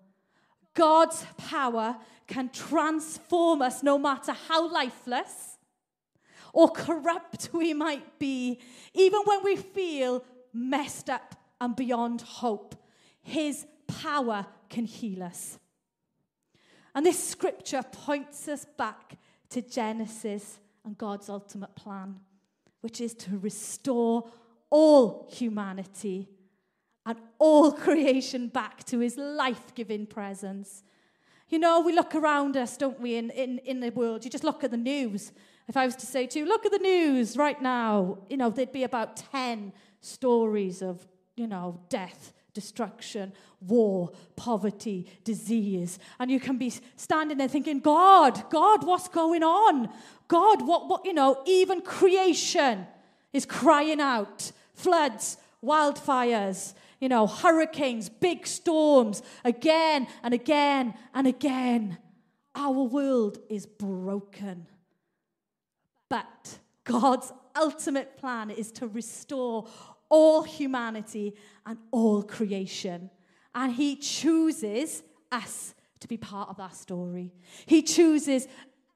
God's 0.74 1.24
power 1.36 1.96
can 2.26 2.48
transform 2.50 3.62
us 3.62 3.82
no 3.82 3.98
matter 3.98 4.32
how 4.32 4.70
lifeless 4.70 5.58
or 6.52 6.70
corrupt 6.70 7.50
we 7.52 7.74
might 7.74 8.18
be, 8.18 8.60
even 8.94 9.20
when 9.24 9.42
we 9.44 9.56
feel 9.56 10.24
messed 10.52 11.08
up 11.08 11.36
and 11.60 11.76
beyond 11.76 12.22
hope. 12.22 12.74
His 13.22 13.66
power 13.86 14.46
can 14.68 14.84
heal 14.84 15.22
us. 15.22 15.58
And 16.94 17.06
this 17.06 17.22
scripture 17.22 17.82
points 17.82 18.48
us 18.48 18.64
back 18.76 19.16
to 19.50 19.62
Genesis 19.62 20.60
and 20.84 20.96
God's 20.96 21.28
ultimate 21.28 21.74
plan, 21.74 22.16
which 22.80 23.00
is 23.00 23.14
to 23.14 23.38
restore 23.38 24.30
all 24.70 25.28
humanity 25.30 26.28
and 27.04 27.18
all 27.38 27.72
creation 27.86 28.48
back 28.48 28.84
to 28.84 29.00
his 29.00 29.16
life 29.16 29.74
giving 29.74 30.06
presence. 30.06 30.82
You 31.48 31.58
know, 31.58 31.80
we 31.80 31.92
look 31.92 32.14
around 32.14 32.56
us, 32.56 32.76
don't 32.76 33.00
we, 33.00 33.16
in, 33.16 33.30
in, 33.30 33.58
in 33.58 33.80
the 33.80 33.90
world. 33.90 34.24
You 34.24 34.30
just 34.30 34.44
look 34.44 34.62
at 34.62 34.70
the 34.70 34.76
news. 34.76 35.32
If 35.68 35.76
I 35.76 35.84
was 35.84 35.96
to 35.96 36.06
say 36.06 36.26
to 36.28 36.38
you, 36.38 36.46
look 36.46 36.64
at 36.64 36.72
the 36.72 36.78
news 36.78 37.36
right 37.36 37.60
now, 37.60 38.18
you 38.28 38.36
know, 38.36 38.50
there'd 38.50 38.72
be 38.72 38.84
about 38.84 39.16
10 39.16 39.72
stories 40.00 40.80
of, 40.82 41.06
you 41.36 41.46
know, 41.46 41.80
death 41.88 42.32
destruction, 42.52 43.32
war, 43.60 44.10
poverty, 44.36 45.06
disease. 45.24 45.98
And 46.18 46.30
you 46.30 46.40
can 46.40 46.58
be 46.58 46.72
standing 46.96 47.38
there 47.38 47.48
thinking, 47.48 47.80
God, 47.80 48.50
God, 48.50 48.84
what's 48.84 49.08
going 49.08 49.42
on? 49.42 49.88
God, 50.28 50.66
what, 50.66 50.88
what, 50.88 51.04
you 51.04 51.12
know, 51.12 51.42
even 51.46 51.80
creation 51.80 52.86
is 53.32 53.46
crying 53.46 54.00
out. 54.00 54.52
Floods, 54.74 55.36
wildfires, 55.64 56.74
you 57.00 57.08
know, 57.08 57.26
hurricanes, 57.26 58.08
big 58.08 58.46
storms, 58.46 59.22
again 59.44 60.06
and 60.22 60.34
again 60.34 60.94
and 61.14 61.26
again. 61.26 61.98
Our 62.54 62.82
world 62.82 63.38
is 63.48 63.66
broken. 63.66 64.66
But 66.08 66.58
God's 66.84 67.32
ultimate 67.56 68.16
plan 68.16 68.50
is 68.50 68.72
to 68.72 68.86
restore 68.88 69.66
all 70.10 70.42
humanity 70.42 71.34
and 71.64 71.78
all 71.90 72.22
creation. 72.22 73.10
And 73.54 73.72
He 73.72 73.96
chooses 73.96 75.02
us 75.32 75.74
to 76.00 76.08
be 76.08 76.16
part 76.16 76.48
of 76.50 76.56
that 76.58 76.76
story. 76.76 77.32
He 77.66 77.82
chooses 77.82 78.46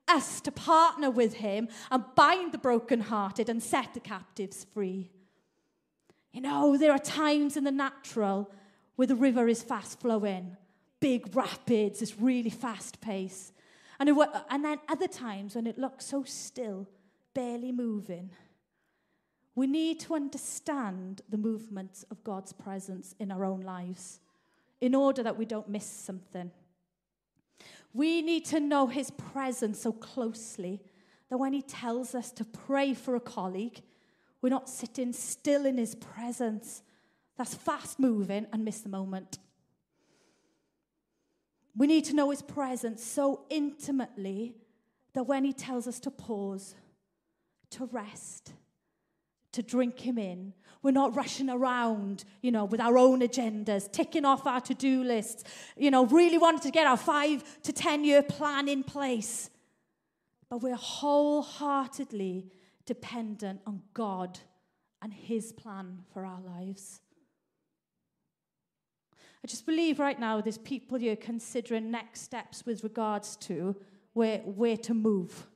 us 0.07 0.40
to 0.42 0.53
partner 0.53 1.11
with 1.11 1.35
Him 1.35 1.68
and 1.90 2.05
bind 2.14 2.53
the 2.53 2.59
brokenhearted 2.59 3.48
and 3.48 3.62
set 3.62 3.94
the 3.94 4.00
captives 4.00 4.66
free. 4.74 5.11
You 6.33 6.40
know, 6.40 6.77
there 6.77 6.92
are 6.92 6.98
times 6.98 7.57
in 7.57 7.64
the 7.64 7.70
natural 7.70 8.50
where 8.96 9.07
the 9.07 9.16
river 9.16 9.48
is 9.48 9.62
fast 9.62 10.00
flowing, 10.00 10.57
big 11.00 11.35
rapids, 11.35 12.00
this 12.00 12.18
really 12.18 12.50
fast 12.50 13.00
pace. 13.00 13.53
And, 14.00 14.09
it, 14.09 14.16
and 14.50 14.64
then 14.64 14.79
other 14.88 15.07
times 15.07 15.55
when 15.55 15.66
it 15.66 15.79
looks 15.79 16.07
so 16.07 16.24
still, 16.24 16.88
barely 17.35 17.72
moving. 17.72 18.31
We 19.55 19.67
need 19.67 20.01
to 20.01 20.14
understand 20.14 21.23
the 21.29 21.38
movements 21.38 22.05
of 22.11 22.25
God's 22.25 22.53
presence 22.53 23.14
in 23.19 23.31
our 23.31 23.45
own 23.45 23.61
lives 23.61 24.21
in 24.81 24.95
order 24.95 25.23
that 25.23 25.38
we 25.38 25.45
don't 25.45 25.69
miss 25.69 25.87
something. 25.87 26.51
We 27.93 28.23
need 28.23 28.45
to 28.47 28.59
know 28.59 28.88
his 28.88 29.11
presence 29.12 29.81
so 29.81 29.93
closely 29.93 30.83
that 31.31 31.38
when 31.38 31.53
he 31.53 31.62
tells 31.62 32.14
us 32.14 32.33
to 32.33 32.45
pray 32.45 32.95
for 32.95 33.14
a 33.14 33.21
colleague, 33.21 33.81
we're 34.43 34.51
not 34.51 34.69
sitting 34.69 35.12
still 35.12 35.64
in 35.64 35.79
his 35.79 35.95
presence. 35.95 36.83
That's 37.38 37.55
fast 37.55 38.01
moving 38.01 38.47
and 38.53 38.64
miss 38.64 38.81
the 38.81 38.88
moment. 38.88 39.38
We 41.77 41.87
need 41.87 42.05
to 42.07 42.14
know 42.14 42.31
his 42.31 42.43
presence 42.43 43.03
so 43.03 43.43
intimately 43.51 44.55
that 45.12 45.25
when 45.25 45.45
he 45.45 45.53
tells 45.53 45.87
us 45.87 46.01
to 46.01 46.11
pause, 46.11 46.75
to 47.71 47.87
rest, 47.87 48.53
to 49.55 49.62
drink 49.62 50.01
him 50.01 50.19
in. 50.19 50.53
We're 50.83 50.90
not 50.90 51.17
rushing 51.17 51.49
around, 51.49 52.25
you 52.43 52.51
know, 52.51 52.67
with 52.67 52.81
our 52.81 52.99
own 52.99 53.21
agendas, 53.21 53.90
ticking 53.90 54.27
off 54.27 54.47
our 54.47 54.61
to 54.62 54.75
do 54.75 55.03
lists, 55.03 55.45
you 55.77 55.90
know, 55.90 56.05
really 56.07 56.37
wanting 56.37 56.61
to 56.61 56.71
get 56.71 56.87
our 56.87 56.99
five 56.99 57.43
to 57.62 57.73
10 57.73 58.05
year 58.05 58.23
plan 58.23 58.69
in 58.69 58.85
place. 58.85 59.49
But 60.51 60.59
we're 60.59 60.77
wholeheartedly 60.77 62.51
dependent 62.85 63.62
on 63.67 63.83
God 63.95 64.38
and 65.01 65.12
His 65.12 65.53
plan 65.53 66.01
for 66.12 66.27
our 66.27 66.40
lives. 66.40 67.01
I 69.43 69.47
just 69.47 69.67
believe 69.67 69.99
right 69.99 70.19
now 70.19 70.40
there's 70.40 70.59
people 70.59 71.01
you're 71.01 71.17
considering 71.17 71.90
next 71.90 72.23
steps 72.23 72.64
with 72.64 72.83
regards 72.83 73.37
to 73.37 73.77
where, 74.14 74.38
where 74.38 74.79
to 74.79 74.95
move. 74.95 75.47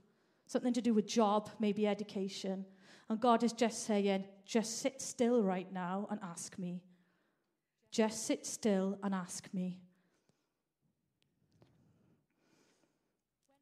Something 0.46 0.74
to 0.74 0.82
do 0.82 0.94
with 0.94 1.06
job, 1.06 1.50
maybe 1.58 1.86
education. 1.86 2.64
And 3.08 3.20
God 3.20 3.42
is 3.42 3.52
just 3.52 3.84
saying, 3.86 4.24
just 4.44 4.80
sit 4.80 5.00
still 5.00 5.42
right 5.42 5.70
now 5.72 6.06
and 6.10 6.20
ask 6.22 6.58
me. 6.58 6.82
Just 7.90 8.26
sit 8.26 8.46
still 8.46 8.98
and 9.02 9.14
ask 9.14 9.48
me. 9.52 9.78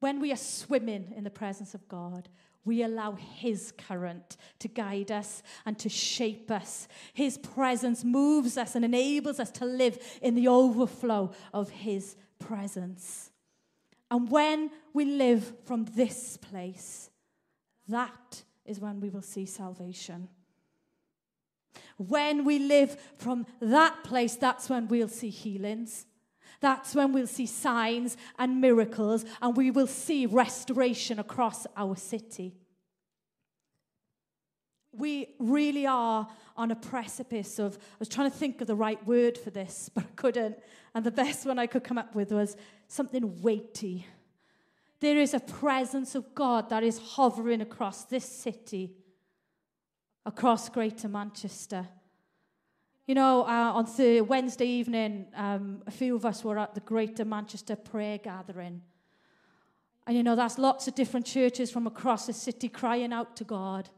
When 0.00 0.20
we 0.20 0.32
are 0.32 0.36
swimming 0.36 1.12
in 1.16 1.24
the 1.24 1.30
presence 1.30 1.74
of 1.74 1.88
God, 1.88 2.28
we 2.64 2.82
allow 2.82 3.12
His 3.12 3.72
current 3.72 4.36
to 4.58 4.68
guide 4.68 5.12
us 5.12 5.42
and 5.64 5.78
to 5.78 5.88
shape 5.88 6.50
us. 6.50 6.88
His 7.14 7.38
presence 7.38 8.04
moves 8.04 8.58
us 8.58 8.74
and 8.74 8.84
enables 8.84 9.38
us 9.38 9.50
to 9.52 9.64
live 9.64 9.98
in 10.20 10.34
the 10.34 10.48
overflow 10.48 11.32
of 11.54 11.70
His 11.70 12.16
presence. 12.40 13.30
And 14.10 14.30
when 14.30 14.70
we 14.92 15.04
live 15.04 15.52
from 15.64 15.84
this 15.84 16.36
place, 16.36 17.10
that 17.88 18.42
is 18.66 18.80
when 18.80 19.00
we 19.00 19.10
will 19.10 19.22
see 19.22 19.46
salvation. 19.46 20.28
When 21.96 22.44
we 22.44 22.58
live 22.58 22.96
from 23.16 23.46
that 23.60 24.04
place, 24.04 24.36
that's 24.36 24.68
when 24.68 24.88
we'll 24.88 25.08
see 25.08 25.30
healings. 25.30 26.06
That's 26.60 26.94
when 26.94 27.12
we'll 27.12 27.26
see 27.26 27.46
signs 27.46 28.16
and 28.38 28.60
miracles, 28.60 29.24
and 29.42 29.56
we 29.56 29.70
will 29.70 29.86
see 29.86 30.26
restoration 30.26 31.18
across 31.18 31.66
our 31.76 31.96
city. 31.96 32.54
We 34.92 35.34
really 35.38 35.86
are 35.86 36.26
on 36.56 36.70
a 36.70 36.76
precipice 36.76 37.58
of, 37.58 37.76
I 37.76 37.96
was 37.98 38.08
trying 38.08 38.30
to 38.30 38.36
think 38.36 38.62
of 38.62 38.66
the 38.66 38.74
right 38.74 39.04
word 39.06 39.36
for 39.36 39.50
this, 39.50 39.90
but 39.94 40.04
I 40.04 40.12
couldn't. 40.16 40.58
And 40.94 41.04
the 41.04 41.10
best 41.10 41.44
one 41.44 41.58
I 41.58 41.66
could 41.66 41.84
come 41.84 41.98
up 41.98 42.14
with 42.14 42.32
was 42.32 42.56
something 42.88 43.42
weighty. 43.42 44.06
There 45.00 45.18
is 45.18 45.34
a 45.34 45.40
presence 45.40 46.14
of 46.14 46.34
God 46.34 46.70
that 46.70 46.82
is 46.82 46.98
hovering 46.98 47.60
across 47.60 48.04
this 48.04 48.24
city, 48.24 48.92
across 50.24 50.68
Greater 50.68 51.08
Manchester. 51.08 51.86
You 53.06 53.14
know, 53.14 53.42
uh, 53.42 53.72
on 53.84 54.26
Wednesday 54.26 54.66
evening, 54.66 55.26
um, 55.34 55.82
a 55.86 55.90
few 55.90 56.16
of 56.16 56.24
us 56.24 56.42
were 56.42 56.58
at 56.58 56.74
the 56.74 56.80
Greater 56.80 57.24
Manchester 57.24 57.76
prayer 57.76 58.18
gathering. 58.18 58.82
And 60.06 60.16
you 60.16 60.22
know, 60.22 60.34
that's 60.34 60.58
lots 60.58 60.88
of 60.88 60.94
different 60.94 61.26
churches 61.26 61.70
from 61.70 61.86
across 61.86 62.26
the 62.26 62.32
city 62.32 62.68
crying 62.68 63.12
out 63.12 63.36
to 63.36 63.44
God. 63.44 63.90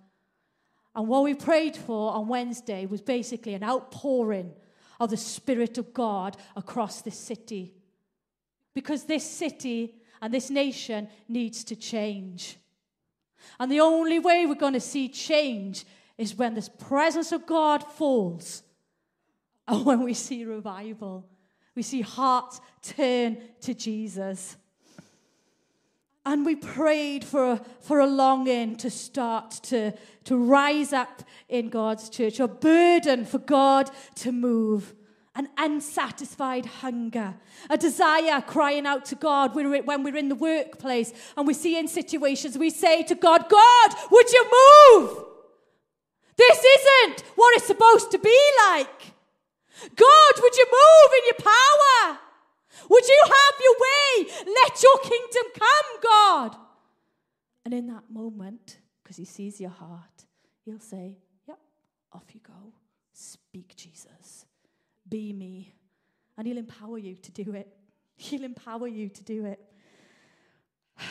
And 0.95 1.07
what 1.07 1.23
we 1.23 1.35
prayed 1.35 1.77
for 1.77 2.13
on 2.13 2.29
Wednesday 2.29 2.87
was 2.87 3.01
basically 3.01 3.55
an 3.55 3.63
outpouring 3.63 4.53
of 4.99 5.11
the 5.11 5.17
Spirit 5.17 5.79
of 5.79 5.95
God 5.95 6.37
across 6.57 7.03
this 7.03 7.19
city. 7.19 7.75
Because 8.75 9.05
this 9.05 9.25
city 9.25 9.95
and 10.21 10.33
this 10.33 10.51
nation 10.51 11.09
needs 11.29 11.65
to 11.65 11.77
change. 11.77 12.59
And 13.59 13.71
the 13.71 13.81
only 13.81 14.19
way 14.19 14.47
we're 14.47 14.55
going 14.55 14.73
to 14.75 14.81
see 14.81 15.09
change 15.09 15.85
is 16.17 16.35
when 16.35 16.55
this 16.55 16.69
presence 16.69 17.33
of 17.33 17.47
God 17.47 17.83
falls 17.83 18.63
and 19.67 19.85
when 19.85 20.03
we 20.03 20.15
see 20.15 20.45
revival, 20.45 21.27
we 21.75 21.83
see 21.83 22.01
hearts 22.01 22.61
turn 22.83 23.39
to 23.61 23.75
Jesus. 23.75 24.57
And 26.27 26.45
we 26.45 26.57
prayed 26.57 27.25
for 27.25 27.53
a, 27.53 27.61
for 27.81 28.01
a 28.01 28.07
longing 28.07 28.77
to 28.77 28.91
start 28.91 29.53
to, 29.65 29.93
to 30.25 30.37
rise 30.37 30.93
up 30.93 31.23
in 31.49 31.71
God's 31.71 32.11
church, 32.11 32.41
a 32.41 32.49
burden 32.49 33.25
for 33.25 33.39
God 33.39 33.91
to 34.17 34.33
move, 34.33 34.95
an 35.39 35.49
unsatisfied 35.57 36.67
hunger, 36.67 37.35
a 37.71 37.79
desire 37.79 38.43
crying 38.43 38.87
out 38.87 39.05
to 39.07 39.15
God 39.15 39.55
when 39.55 39.71
we're 39.71 40.17
in 40.17 40.29
the 40.29 40.35
workplace 40.35 41.13
and 41.37 41.47
we 41.47 41.55
see 41.55 41.79
in 41.79 41.87
situations, 41.87 42.59
we 42.59 42.71
say 42.71 43.05
to 43.05 43.15
God, 43.15 43.49
God, 43.49 43.95
would 44.11 44.31
you 44.33 44.45
move? 44.45 45.25
This 46.37 46.59
isn't 46.59 47.23
what 47.37 47.57
it's 47.57 47.67
supposed 47.67 48.11
to 48.11 48.19
be 48.19 48.39
like. 48.69 49.15
God, 49.95 50.33
would 50.43 50.57
you 50.57 50.67
move 50.67 51.13
in 51.19 51.25
your 51.27 51.55
power? 51.55 52.19
Would 52.91 53.07
you 53.07 53.23
have 53.25 53.55
your 53.63 53.75
way? 53.75 54.55
Let 54.65 54.83
your 54.83 54.99
kingdom 54.99 55.53
come, 55.55 56.01
God. 56.03 56.57
And 57.65 57.75
in 57.75 57.87
that 57.89 58.11
moment, 58.11 58.79
because 59.03 59.17
he 59.17 59.25
sees 59.25 59.61
your 59.61 59.71
heart, 59.71 60.25
he'll 60.65 60.81
say, 60.81 61.19
Yep, 61.47 61.59
off 62.13 62.25
you 62.33 62.41
go. 62.45 62.73
Speak, 63.13 63.75
Jesus. 63.77 64.18
Be 65.09 65.33
me. 65.33 65.75
And 66.37 66.47
he'll 66.47 66.59
empower 66.59 66.99
you 66.99 67.17
to 67.17 67.33
do 67.33 67.53
it. 67.55 67.75
He'll 68.17 68.45
empower 68.45 68.89
you 68.89 69.09
to 69.09 69.25
do 69.25 69.45
it. 69.47 69.61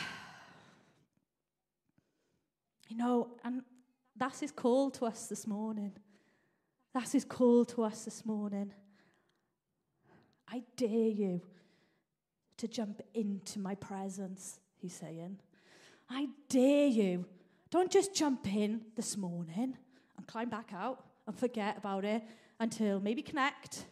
You 2.90 2.96
know, 2.96 3.28
and 3.44 3.60
that's 4.16 4.40
his 4.40 4.50
call 4.50 4.90
to 4.92 5.04
us 5.04 5.26
this 5.26 5.46
morning. 5.46 5.92
That's 6.94 7.12
his 7.12 7.22
call 7.22 7.66
to 7.66 7.84
us 7.84 8.06
this 8.06 8.24
morning. 8.24 8.72
I 10.50 10.62
dare 10.74 10.88
you 10.88 11.42
to 12.56 12.66
jump 12.66 13.02
into 13.12 13.58
my 13.58 13.74
presence, 13.74 14.58
he's 14.78 14.94
saying. 14.94 15.38
I 16.08 16.28
dare 16.48 16.86
you. 16.86 17.26
Don't 17.70 17.90
just 17.90 18.14
jump 18.14 18.46
in 18.52 18.80
this 18.96 19.16
morning 19.16 19.76
and 20.16 20.26
climb 20.26 20.48
back 20.48 20.70
out 20.74 21.04
and 21.26 21.38
forget 21.38 21.76
about 21.76 22.06
it 22.06 22.22
until 22.60 23.00
maybe 23.00 23.22
connect. 23.22 23.84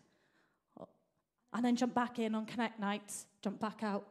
And 1.53 1.65
then 1.65 1.77
jump 1.77 1.95
back 1.95 2.19
in 2.19 2.35
on 2.35 2.45
connect 2.45 2.79
nights, 2.79 3.27
jump 3.43 3.61
back 3.61 3.83
out. 3.83 4.07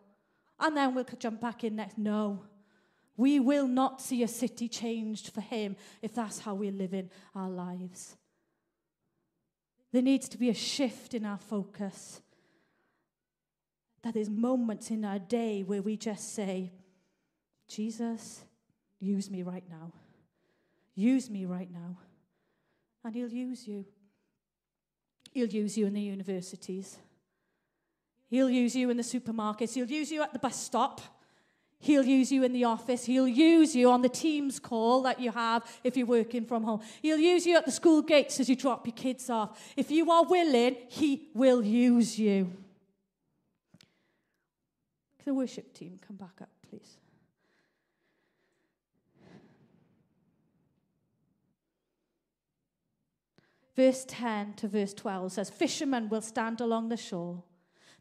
And 0.59 0.75
then 0.75 0.95
we'll 0.95 1.05
jump 1.19 1.41
back 1.41 1.63
in 1.63 1.75
next. 1.75 1.97
No. 1.97 2.41
We 3.17 3.39
will 3.39 3.67
not 3.67 4.01
see 4.01 4.23
a 4.23 4.27
city 4.27 4.67
changed 4.67 5.29
for 5.29 5.41
him 5.41 5.75
if 6.01 6.13
that's 6.13 6.39
how 6.39 6.55
we're 6.55 6.71
living 6.71 7.09
our 7.33 7.49
lives. 7.49 8.15
There 9.91 10.01
needs 10.01 10.27
to 10.29 10.37
be 10.37 10.49
a 10.49 10.53
shift 10.53 11.13
in 11.13 11.25
our 11.25 11.37
focus. 11.37 12.21
That 14.01 14.13
there's 14.13 14.29
moments 14.29 14.91
in 14.91 15.05
our 15.05 15.19
day 15.19 15.63
where 15.63 15.81
we 15.81 15.97
just 15.97 16.33
say, 16.33 16.73
Jesus, 17.67 18.43
use 18.99 19.29
me 19.29 19.43
right 19.43 19.63
now. 19.69 19.93
Use 20.95 21.29
me 21.29 21.45
right 21.45 21.71
now. 21.71 21.97
And 23.03 23.15
He'll 23.15 23.29
use 23.29 23.67
you. 23.67 23.85
He'll 25.35 25.49
use 25.49 25.77
you 25.77 25.85
in 25.85 25.93
the 25.93 26.01
universities. 26.01 26.97
He'll 28.29 28.49
use 28.49 28.73
you 28.73 28.89
in 28.89 28.95
the 28.95 29.03
supermarkets. 29.03 29.73
He'll 29.73 29.91
use 29.91 30.09
you 30.09 30.23
at 30.23 30.31
the 30.31 30.39
bus 30.39 30.57
stop. 30.57 31.01
He'll 31.77 32.05
use 32.05 32.31
you 32.31 32.45
in 32.45 32.53
the 32.53 32.63
office. 32.63 33.03
He'll 33.03 33.27
use 33.27 33.75
you 33.75 33.91
on 33.91 34.01
the 34.01 34.07
Teams 34.07 34.61
call 34.61 35.01
that 35.01 35.19
you 35.19 35.31
have 35.31 35.69
if 35.83 35.97
you're 35.97 36.07
working 36.07 36.45
from 36.45 36.63
home. 36.63 36.79
He'll 37.01 37.19
use 37.19 37.45
you 37.45 37.57
at 37.57 37.65
the 37.65 37.71
school 37.73 38.01
gates 38.01 38.39
as 38.39 38.47
you 38.49 38.55
drop 38.55 38.87
your 38.87 38.95
kids 38.95 39.29
off. 39.29 39.59
If 39.75 39.91
you 39.91 40.09
are 40.09 40.23
willing, 40.23 40.77
He 40.87 41.27
will 41.33 41.61
use 41.61 42.17
you. 42.17 42.45
Can 45.17 45.25
the 45.25 45.33
worship 45.33 45.73
team 45.73 45.99
come 46.07 46.15
back 46.15 46.41
up, 46.41 46.49
please? 46.69 46.95
Verse 53.75 54.05
10 54.07 54.53
to 54.53 54.67
verse 54.67 54.93
12 54.93 55.33
says, 55.33 55.49
Fishermen 55.49 56.09
will 56.09 56.21
stand 56.21 56.61
along 56.61 56.89
the 56.89 56.97
shore 56.97 57.43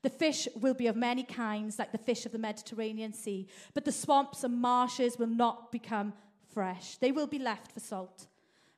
the 0.04 0.10
fish 0.10 0.46
will 0.54 0.74
be 0.74 0.86
of 0.86 0.96
many 0.96 1.22
kinds, 1.22 1.78
like 1.78 1.90
the 1.90 1.96
fish 1.98 2.26
of 2.26 2.32
the 2.32 2.38
Mediterranean 2.38 3.14
Sea, 3.14 3.48
but 3.72 3.86
the 3.86 3.90
swamps 3.90 4.44
and 4.44 4.60
marshes 4.60 5.18
will 5.18 5.26
not 5.26 5.72
become 5.72 6.12
fresh. 6.52 6.98
They 6.98 7.10
will 7.10 7.26
be 7.26 7.38
left 7.38 7.72
for 7.72 7.80
salt. 7.80 8.26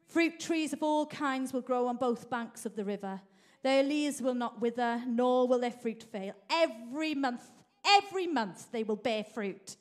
Fruit 0.07 0.39
trees 0.39 0.73
of 0.73 0.85
all 0.85 1.05
kinds 1.05 1.53
will 1.53 1.63
grow 1.63 1.89
on 1.89 1.97
both 1.97 2.31
banks 2.31 2.65
of 2.65 2.77
the 2.77 2.85
river. 2.85 3.21
Their 3.65 3.83
leaves 3.83 4.23
will 4.23 4.37
not 4.37 4.61
wither, 4.61 5.03
nor 5.05 5.49
will 5.49 5.59
their 5.59 5.73
fruit 5.73 6.05
fail. 6.05 6.35
Every 6.49 7.17
month, 7.17 7.43
every 7.85 8.29
month, 8.29 8.71
they 8.71 8.85
will 8.85 8.95
bear 8.95 9.25
fruit. 9.25 9.77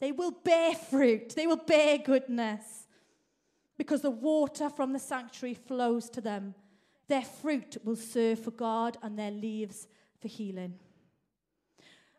They 0.00 0.10
will 0.10 0.30
bear 0.30 0.74
fruit. 0.74 1.34
They 1.36 1.46
will 1.46 1.56
bear 1.56 1.98
goodness. 1.98 2.79
Because 3.80 4.02
the 4.02 4.10
water 4.10 4.68
from 4.68 4.92
the 4.92 4.98
sanctuary 4.98 5.54
flows 5.54 6.10
to 6.10 6.20
them. 6.20 6.54
Their 7.08 7.22
fruit 7.22 7.78
will 7.82 7.96
serve 7.96 8.38
for 8.38 8.50
God, 8.50 8.98
and 9.02 9.18
their 9.18 9.30
leaves 9.30 9.88
for 10.20 10.28
healing. 10.28 10.74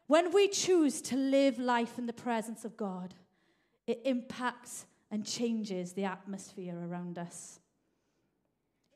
When 0.07 0.33
we 0.33 0.47
choose 0.47 1.03
to 1.03 1.15
live 1.15 1.59
life 1.59 1.99
in 1.99 2.07
the 2.07 2.13
presence 2.13 2.65
of 2.65 2.75
God, 2.75 3.13
it 3.85 4.01
impacts 4.05 4.87
and 5.11 5.23
changes 5.23 5.93
the 5.93 6.05
atmosphere 6.05 6.75
around 6.75 7.19
us. 7.19 7.59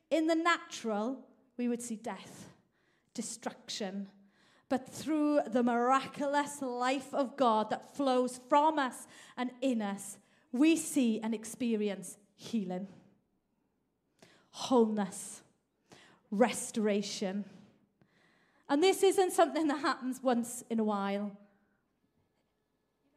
In 0.09 0.25
the 0.25 0.33
natural, 0.33 1.19
we 1.57 1.67
would 1.67 1.83
see 1.83 1.97
death, 1.97 2.49
destruction, 3.13 4.07
but 4.69 4.89
through 4.89 5.41
the 5.45 5.61
miraculous 5.61 6.63
life 6.63 7.13
of 7.13 7.37
God 7.37 7.69
that 7.69 7.95
flows 7.95 8.39
from 8.49 8.79
us 8.79 9.05
and 9.37 9.51
in 9.61 9.83
us, 9.83 10.17
we 10.51 10.75
see 10.75 11.19
and 11.21 11.35
experience 11.35 12.17
healing, 12.35 12.87
wholeness, 14.51 15.41
restoration. 16.31 17.45
And 18.69 18.83
this 18.83 19.03
isn't 19.03 19.31
something 19.31 19.67
that 19.67 19.79
happens 19.79 20.21
once 20.21 20.63
in 20.69 20.79
a 20.79 20.83
while. 20.83 21.31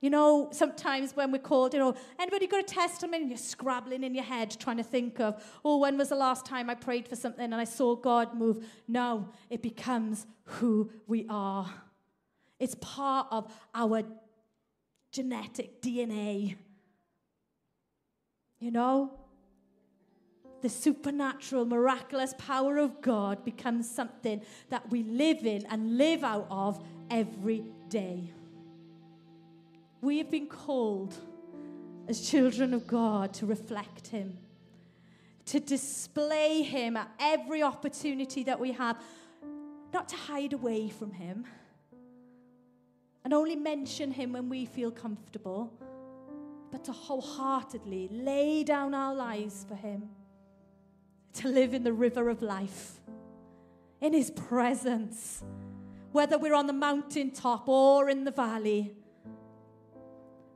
You 0.01 0.11
know, 0.11 0.51
sometimes 0.53 1.17
when 1.17 1.33
we're 1.33 1.39
called, 1.39 1.75
you 1.75 1.81
know, 1.81 1.97
anybody 2.21 2.47
got 2.47 2.61
a 2.61 2.67
testimony 2.67 3.27
you're 3.27 3.37
scrabbling 3.37 4.05
in 4.05 4.15
your 4.15 4.25
head 4.25 4.57
trying 4.59 4.77
to 4.77 4.85
think 4.85 5.19
of, 5.19 5.43
oh, 5.65 5.79
when 5.79 5.99
was 5.99 6.11
the 6.11 6.15
last 6.15 6.47
time 6.47 6.71
I 6.71 6.77
prayed 6.77 7.09
for 7.09 7.17
something 7.17 7.45
and 7.45 7.57
I 7.57 7.65
saw 7.65 7.97
God 7.97 8.35
move? 8.37 8.65
No, 8.87 9.29
it 9.51 9.61
becomes 9.61 10.27
who 10.45 10.91
we 11.09 11.27
are. 11.29 11.69
It's 12.61 12.77
part 12.81 13.27
of 13.33 13.53
our 13.75 14.03
genetic 15.11 15.83
DNA. 15.83 16.57
You 18.61 18.71
know? 18.71 19.13
The 20.61 20.69
supernatural, 20.69 21.65
miraculous 21.65 22.35
power 22.37 22.79
of 22.79 23.01
God 23.01 23.45
becomes 23.45 23.89
something 23.89 24.43
that 24.71 24.91
we 24.91 25.05
live 25.05 25.47
in 25.47 25.65
and 25.67 25.97
live 25.97 26.25
out 26.25 26.49
of 26.51 26.83
every 27.11 27.65
day. 27.89 28.33
We 30.01 30.19
have 30.19 30.31
been 30.31 30.49
called 30.49 31.15
as 32.09 32.29
children 32.29 32.75
of 32.75 32.87
God 32.87 33.35
to 33.35 33.47
reflect 33.47 34.09
Him, 34.09 34.39
to 35.47 35.61
display 35.61 36.63
Him 36.63 36.97
at 36.97 37.09
every 37.21 37.63
opportunity 37.63 38.43
that 38.45 38.59
we 38.59 38.73
have, 38.73 38.99
not 39.93 40.09
to 40.09 40.17
hide 40.17 40.53
away 40.53 40.89
from 40.89 41.13
Him 41.13 41.45
and 43.25 43.35
only 43.35 43.57
mention 43.57 44.11
Him 44.11 44.33
when 44.33 44.49
we 44.49 44.65
feel 44.65 44.91
comfortable, 44.91 45.71
but 46.71 46.85
to 46.85 46.93
wholeheartedly 46.93 48.09
lay 48.11 48.65
down 48.65 48.95
our 48.95 49.15
lives 49.15 49.65
for 49.69 49.75
Him, 49.75 50.09
to 51.35 51.49
live 51.49 51.75
in 51.75 51.85
the 51.85 51.93
river 51.93 52.29
of 52.29 52.43
life, 52.43 53.01
in 54.01 54.13
His 54.13 54.31
presence, 54.31 55.43
whether 56.13 56.39
we're 56.39 56.55
on 56.55 56.67
the 56.67 56.73
mountaintop 56.73 57.69
or 57.69 58.09
in 58.09 58.25
the 58.25 58.31
valley 58.31 58.95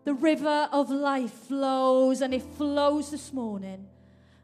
the 0.05 0.14
river 0.14 0.68
of 0.72 0.90
life 0.90 1.33
flows, 1.33 2.20
and 2.20 2.35
it 2.35 2.42
flows 2.42 3.11
this 3.11 3.33
morning. 3.33 3.87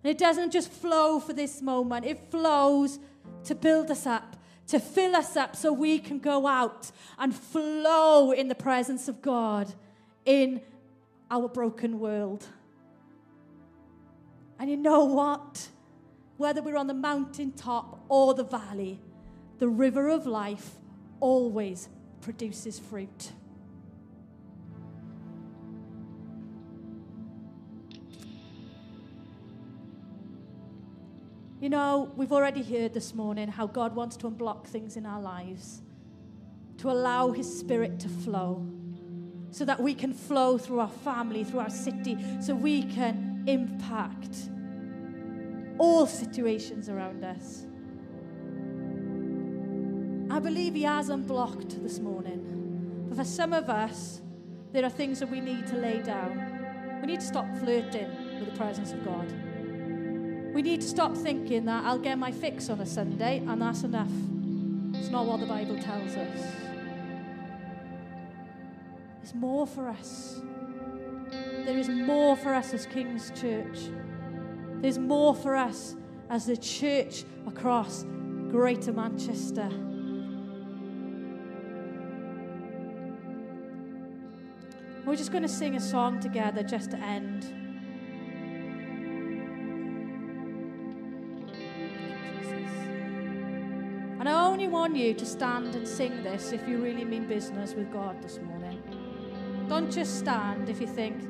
And 0.03 0.11
it 0.11 0.19
doesn't 0.19 0.53
just 0.53 0.71
flow 0.71 1.19
for 1.19 1.33
this 1.33 1.61
moment, 1.61 2.07
it 2.07 2.31
flows 2.31 2.99
to 3.45 3.55
build 3.55 3.91
us 3.91 4.07
up, 4.07 4.37
to 4.69 4.79
fill 4.79 5.17
us 5.17 5.37
up 5.37 5.57
so 5.57 5.73
we 5.73 5.99
can 5.99 6.19
go 6.19 6.47
out 6.47 6.93
and 7.19 7.35
flow 7.35 8.31
in 8.31 8.49
the 8.49 8.55
presence 8.55 9.09
of 9.09 9.21
God 9.21 9.73
in 10.25 10.61
our 11.31 11.49
broken 11.49 11.99
world. 11.99 12.47
And 14.59 14.71
you 14.71 14.77
know 14.77 15.05
what? 15.05 15.69
Whether 16.37 16.63
we're 16.63 16.77
on 16.77 16.87
the 16.87 16.95
mountaintop 16.95 18.05
or 18.09 18.35
the 18.35 18.45
valley, 18.45 19.01
the 19.59 19.69
river 19.69 20.09
of 20.09 20.27
life 20.27 20.77
always 21.21 21.89
produces 22.21 22.79
fruit. 22.79 23.33
You 31.61 31.69
know, 31.69 32.13
we've 32.17 32.33
already 32.33 32.63
heard 32.63 32.95
this 32.95 33.15
morning 33.15 33.49
how 33.49 33.67
God 33.67 33.97
wants 33.97 34.17
to 34.19 34.31
unblock 34.31 34.67
things 34.67 34.97
in 34.97 35.05
our 35.05 35.21
lives, 35.21 35.83
to 36.79 36.89
allow 36.89 37.33
His 37.33 37.59
Spirit 37.59 37.99
to 38.01 38.09
flow, 38.09 38.65
so 39.51 39.65
that 39.65 39.81
we 39.81 39.95
can 39.95 40.13
flow 40.13 40.59
through 40.59 40.81
our 40.81 40.89
family, 40.89 41.45
through 41.45 41.61
our 41.61 41.71
city, 41.71 42.17
so 42.41 42.55
we 42.55 42.83
can 42.83 43.45
impact 43.47 44.51
all 45.79 46.07
situations 46.07 46.89
around 46.89 47.25
us. 47.25 47.67
I 50.31 50.41
believe 50.41 50.75
He 50.75 50.83
has 50.83 51.09
unblocked 51.09 51.83
this 51.83 51.99
morning. 51.99 53.07
But 53.09 53.19
for 53.19 53.25
some 53.25 53.53
of 53.53 53.71
us, 53.71 54.21
there 54.73 54.85
are 54.85 54.91
things 54.91 55.21
that 55.21 55.31
we 55.31 55.41
need 55.41 55.67
to 55.69 55.77
lay 55.77 56.03
down. 56.03 56.99
We 57.01 57.07
need 57.07 57.21
to 57.21 57.27
stop 57.27 57.47
flirting 57.57 58.39
with 58.39 58.51
the 58.51 58.57
presence 58.57 58.93
of 58.93 59.05
God. 59.05 59.33
We 60.55 60.63
need 60.63 60.81
to 60.83 60.87
stop 60.87 61.17
thinking 61.17 61.65
that 61.67 61.85
I'll 61.85 61.99
get 61.99 62.19
my 62.19 62.33
fix 62.33 62.69
on 62.69 62.81
a 62.81 62.87
Sunday 62.87 63.39
and 63.39 63.63
that's 63.63 63.85
enough. 63.85 64.11
It's 64.95 65.09
not 65.09 65.27
what 65.27 65.41
the 65.41 65.47
Bible 65.47 65.79
tells 65.79 66.17
us. 66.17 66.41
There's 69.29 69.43
more 69.43 69.67
for 69.67 69.89
us. 69.91 70.41
There 71.31 71.77
is 71.77 71.91
more 71.91 72.35
for 72.35 72.55
us 72.55 72.73
as 72.73 72.87
King's 72.87 73.31
Church. 73.39 73.79
There's 74.81 74.99
more 74.99 75.35
for 75.35 75.55
us 75.55 75.97
as 76.31 76.47
the 76.47 76.57
church 76.57 77.25
across 77.47 78.05
Greater 78.51 78.91
Manchester. 78.91 79.69
We're 85.05 85.17
just 85.17 85.31
going 85.31 85.43
to 85.43 85.49
sing 85.49 85.77
a 85.77 85.81
song 85.81 86.21
together 86.21 86.63
just 86.63 86.93
to 86.93 86.97
end. 86.97 87.45
And 94.21 94.27
I 94.27 94.47
only 94.47 94.69
want 94.69 94.97
you 94.97 95.13
to 95.13 95.27
stand 95.27 95.75
and 95.75 95.87
sing 95.87 96.23
this 96.23 96.53
if 96.53 96.67
you 96.67 96.79
really 96.79 97.05
mean 97.05 97.29
business 97.29 97.75
with 97.75 97.93
God 97.93 98.23
this 98.23 98.39
morning. 98.39 98.88
Don't 99.69 99.91
just 99.91 100.19
stand 100.19 100.71
if 100.71 100.81
you 100.81 100.87
think, 100.87 101.29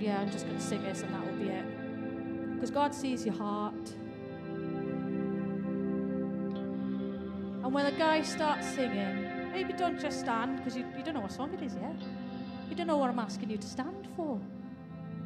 yeah, 0.00 0.20
I'm 0.20 0.30
just 0.30 0.46
going 0.46 0.58
to 0.58 0.62
sing 0.62 0.82
this 0.82 1.02
and 1.02 1.14
that 1.14 1.24
will 1.24 1.38
be 1.38 1.48
it. 1.48 2.54
Because 2.54 2.70
God 2.70 2.94
sees 2.94 3.24
your 3.24 3.34
heart. 3.34 3.74
And 7.62 7.72
when 7.72 7.86
a 7.86 7.92
guy 7.92 8.22
starts 8.22 8.66
singing, 8.68 9.52
maybe 9.52 9.72
don't 9.72 10.00
just 10.00 10.20
stand 10.20 10.56
because 10.56 10.76
you, 10.76 10.84
you 10.96 11.04
don't 11.04 11.14
know 11.14 11.20
what 11.20 11.32
song 11.32 11.54
it 11.54 11.62
is 11.62 11.74
yet. 11.74 11.96
You 12.68 12.74
don't 12.74 12.88
know 12.88 12.96
what 12.96 13.10
I'm 13.10 13.18
asking 13.18 13.50
you 13.50 13.58
to 13.58 13.66
stand 13.66 14.08
for. 14.16 14.40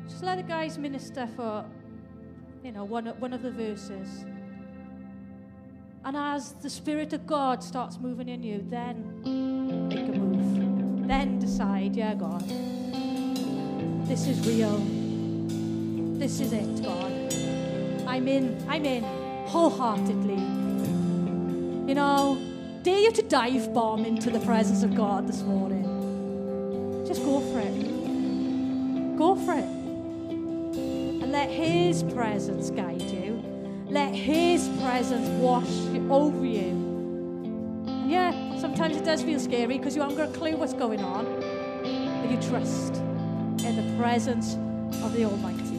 Just 0.06 0.22
let 0.22 0.36
the 0.36 0.42
guys 0.42 0.76
minister 0.76 1.26
for, 1.36 1.64
you 2.62 2.72
know, 2.72 2.84
one, 2.84 3.06
one 3.18 3.32
of 3.32 3.42
the 3.42 3.50
verses. 3.50 4.24
And 6.04 6.16
as 6.16 6.52
the 6.52 6.70
Spirit 6.70 7.12
of 7.12 7.26
God 7.26 7.62
starts 7.62 7.98
moving 7.98 8.28
in 8.28 8.42
you, 8.42 8.64
then 8.68 9.22
move. 9.24 9.90
Then 9.90 10.19
decide, 11.40 11.96
yeah, 11.96 12.14
God, 12.14 12.46
this 14.06 14.26
is 14.26 14.46
real. 14.46 14.78
This 16.18 16.40
is 16.40 16.52
it, 16.52 16.82
God. 16.82 17.12
I'm 18.06 18.28
in, 18.28 18.62
I'm 18.68 18.84
in 18.84 19.02
wholeheartedly. 19.46 20.34
You 21.88 21.94
know, 21.94 22.38
dare 22.82 22.98
you 22.98 23.12
to 23.12 23.22
dive 23.22 23.72
bomb 23.72 24.04
into 24.04 24.30
the 24.30 24.40
presence 24.40 24.82
of 24.82 24.94
God 24.94 25.26
this 25.26 25.42
morning. 25.42 25.84
Just 27.06 27.24
go 27.24 27.40
for 27.40 27.60
it. 27.60 29.16
Go 29.16 29.34
for 29.34 29.54
it. 29.54 29.64
And 29.64 31.32
let 31.32 31.50
His 31.50 32.02
presence 32.02 32.70
guide 32.70 33.02
you. 33.02 33.42
Let 33.88 34.14
His 34.14 34.68
presence 34.80 35.28
wash 35.42 35.68
over 36.10 36.44
you. 36.44 36.70
And 37.88 38.10
yeah, 38.10 38.32
sometimes 38.60 38.96
it 38.96 39.04
does 39.04 39.22
feel 39.22 39.40
scary 39.40 39.78
because 39.78 39.96
you 39.96 40.02
haven't 40.02 40.18
got 40.18 40.28
a 40.28 40.32
clue 40.32 40.54
what's 40.56 40.74
going 40.74 41.00
on, 41.00 41.24
but 41.24 42.30
you 42.30 42.36
trust 42.48 42.96
in 43.64 43.74
the 43.76 43.96
presence 43.98 44.54
of 45.02 45.14
the 45.14 45.24
Almighty. 45.24 45.69